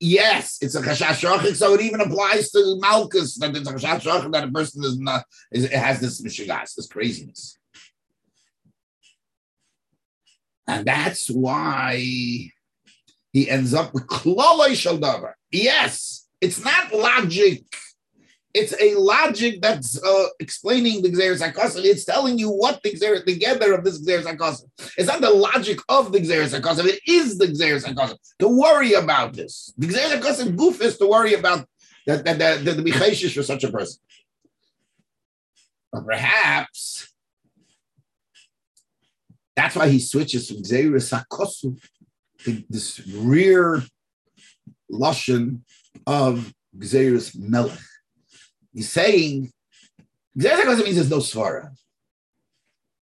yes, 0.00 0.58
it's 0.60 0.74
a 0.74 0.82
chashash 0.82 1.54
so 1.54 1.74
it 1.74 1.80
even 1.80 2.00
applies 2.00 2.50
to 2.50 2.78
Malchus 2.80 3.38
that 3.38 3.54
it's 3.54 3.68
a 3.68 3.74
chashash 3.74 4.32
that 4.32 4.44
a 4.44 4.50
person 4.50 4.82
is 4.84 4.98
not 4.98 5.24
is, 5.52 5.64
it 5.64 5.72
has 5.72 6.00
this 6.00 6.20
mishigas, 6.20 6.74
this 6.74 6.88
craziness. 6.88 7.58
And 10.66 10.86
that's 10.86 11.28
why 11.28 11.96
he 13.32 13.48
ends 13.48 13.74
up 13.74 13.94
with 13.94 14.06
kloloi 14.06 14.70
shaldavar. 14.70 15.34
Yes, 15.50 16.26
it's 16.40 16.64
not 16.64 16.92
logic 16.92 17.64
it's 18.54 18.74
a 18.80 18.94
logic 18.96 19.62
that's 19.62 20.02
uh, 20.02 20.26
explaining 20.38 21.02
the 21.02 21.10
Xeris 21.10 21.40
HaKosim. 21.40 21.84
It's 21.84 22.04
telling 22.04 22.38
you 22.38 22.50
what 22.50 22.82
the 22.82 22.92
Xeris, 22.92 23.24
together 23.24 23.72
of 23.72 23.84
this 23.84 24.04
Xeris 24.04 24.24
HaKosim. 24.24 24.68
It's 24.98 25.08
not 25.08 25.22
the 25.22 25.30
logic 25.30 25.78
of 25.88 26.12
the 26.12 26.20
Xeris 26.20 26.58
HaKosim. 26.58 26.86
It 26.86 27.00
is 27.08 27.38
the 27.38 27.46
Xeris 27.46 27.84
HaKosim. 27.84 28.18
To 28.40 28.48
worry 28.48 28.92
about 28.92 29.32
this. 29.32 29.72
The 29.78 29.86
Xeris 29.86 30.20
HaKosim 30.20 30.56
goof 30.56 30.82
is 30.82 30.98
to 30.98 31.06
worry 31.06 31.32
about 31.34 31.66
that, 32.06 32.24
that, 32.24 32.38
that, 32.38 32.64
that 32.64 32.76
the 32.76 32.82
Michayshish 32.82 33.34
for 33.34 33.42
such 33.42 33.64
a 33.64 33.70
person. 33.70 34.00
But 35.90 36.04
perhaps 36.04 37.08
that's 39.56 39.76
why 39.76 39.88
he 39.88 39.98
switches 39.98 40.48
from 40.48 40.58
Xeris 40.58 41.12
HaKosim 41.12 41.82
to 42.40 42.64
this 42.68 43.06
rear 43.06 43.82
Lushan 44.90 45.60
of 46.06 46.52
Xeris 46.78 47.38
Melech. 47.38 47.78
He's 48.72 48.90
saying 48.90 49.52
Gzeres 50.38 50.64
doesn't 50.64 50.84
mean 50.84 50.94
there's 50.94 51.10
no 51.10 51.18
svara. 51.18 51.70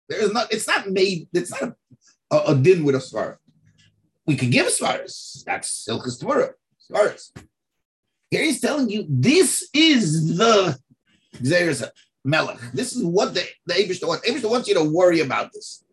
There 0.08 0.22
is 0.22 0.32
not. 0.32 0.52
It's 0.52 0.66
not 0.66 0.90
made. 0.90 1.28
It's 1.32 1.50
not 1.50 1.74
a, 2.30 2.38
a, 2.48 2.54
din 2.54 2.84
with 2.84 2.94
a 2.94 2.98
svara. 2.98 3.36
We 4.26 4.36
could 4.36 4.50
give 4.50 4.66
svaras. 4.66 5.44
That's 5.44 5.86
silkas 5.86 6.20
Torah. 6.20 6.54
Svaras. 6.90 7.30
Here 8.30 8.42
he's 8.42 8.60
telling 8.60 8.88
you 8.88 9.06
this 9.08 9.68
is 9.74 10.36
the 10.36 10.78
Gzeres 11.36 11.86
melech. 12.24 12.60
This 12.72 12.96
is 12.96 13.04
what 13.04 13.34
the 13.34 13.44
the 13.66 13.74
Abish 13.74 14.06
wants. 14.06 14.28
Abish 14.28 14.48
wants 14.48 14.68
you 14.68 14.74
to 14.74 14.84
worry 14.84 15.20
about 15.20 15.52
this. 15.52 15.84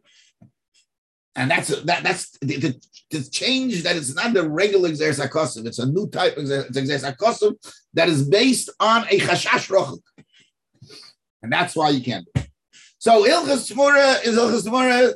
And 1.36 1.52
that's 1.52 1.68
that. 1.84 2.04
That's 2.04 2.38
the, 2.40 2.58
the, 2.58 2.82
the 3.12 3.30
change 3.30 3.84
that 3.84 3.96
it's 3.96 4.16
not 4.16 4.34
the 4.34 4.50
regular 4.50 4.90
exeris 4.90 5.20
hakosim. 5.20 5.66
It's 5.66 5.80
a 5.80 5.86
new 5.86 6.08
type 6.08 6.38
of 6.38 6.46
exeris 6.46 7.04
hakosim 7.10 7.56
that 7.94 8.08
is 8.08 8.28
based 8.28 8.70
on 8.80 9.04
a 9.04 9.20
chashash 9.20 9.70
rochuk, 9.70 10.00
and 11.44 11.52
that's 11.52 11.76
why 11.76 11.90
you 11.90 12.02
can't. 12.02 12.26
Do 12.34 12.42
it. 12.42 12.50
So 13.00 13.26
ilchas 13.26 13.72
tmura 13.72 14.26
is 14.26 14.38
ilchas 14.38 14.66
tmura. 14.66 15.14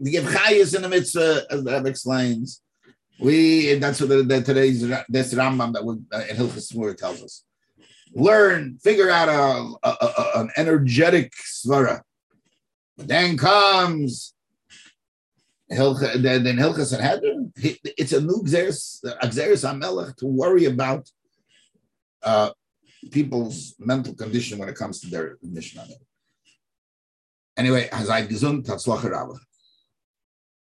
The 0.00 0.10
give 0.10 0.24
chayis 0.24 0.74
in 0.74 0.82
the 0.82 0.88
mitzvah, 0.88 1.46
as 1.50 1.62
the 1.62 1.72
Rebbe 1.72 1.88
explains. 1.88 2.62
We 3.20 3.74
that's 3.74 4.00
what 4.00 4.08
the, 4.08 4.22
the, 4.22 4.42
today's 4.42 4.80
this 5.08 5.34
Rambam 5.34 5.74
that 5.74 5.84
we, 5.84 5.96
uh, 6.10 6.24
in 6.28 6.36
Hilchas 6.36 6.96
tells 6.96 7.22
us. 7.22 7.44
Learn, 8.14 8.78
figure 8.82 9.10
out 9.10 9.28
a, 9.28 9.88
a, 9.88 9.90
a 9.90 10.40
an 10.40 10.50
energetic 10.56 11.32
svara. 11.32 12.00
But 12.96 13.08
Then 13.08 13.36
comes 13.36 14.34
Then 15.70 16.56
Hilchas 16.56 16.92
and 16.98 17.52
it's 17.54 18.12
a 18.12 18.20
new 18.20 18.42
Xeris, 18.44 19.00
Amelech 19.04 20.16
to 20.16 20.26
worry 20.26 20.64
about 20.64 21.08
uh, 22.22 22.50
people's 23.12 23.74
mental 23.78 24.14
condition 24.14 24.58
when 24.58 24.68
it 24.68 24.74
comes 24.74 25.00
to 25.00 25.08
their 25.08 25.38
mission. 25.42 25.80
Anyway, 27.56 27.88
Hazai 27.92 28.28
Gesund, 28.28 28.66
Tatzlacher 28.66 29.12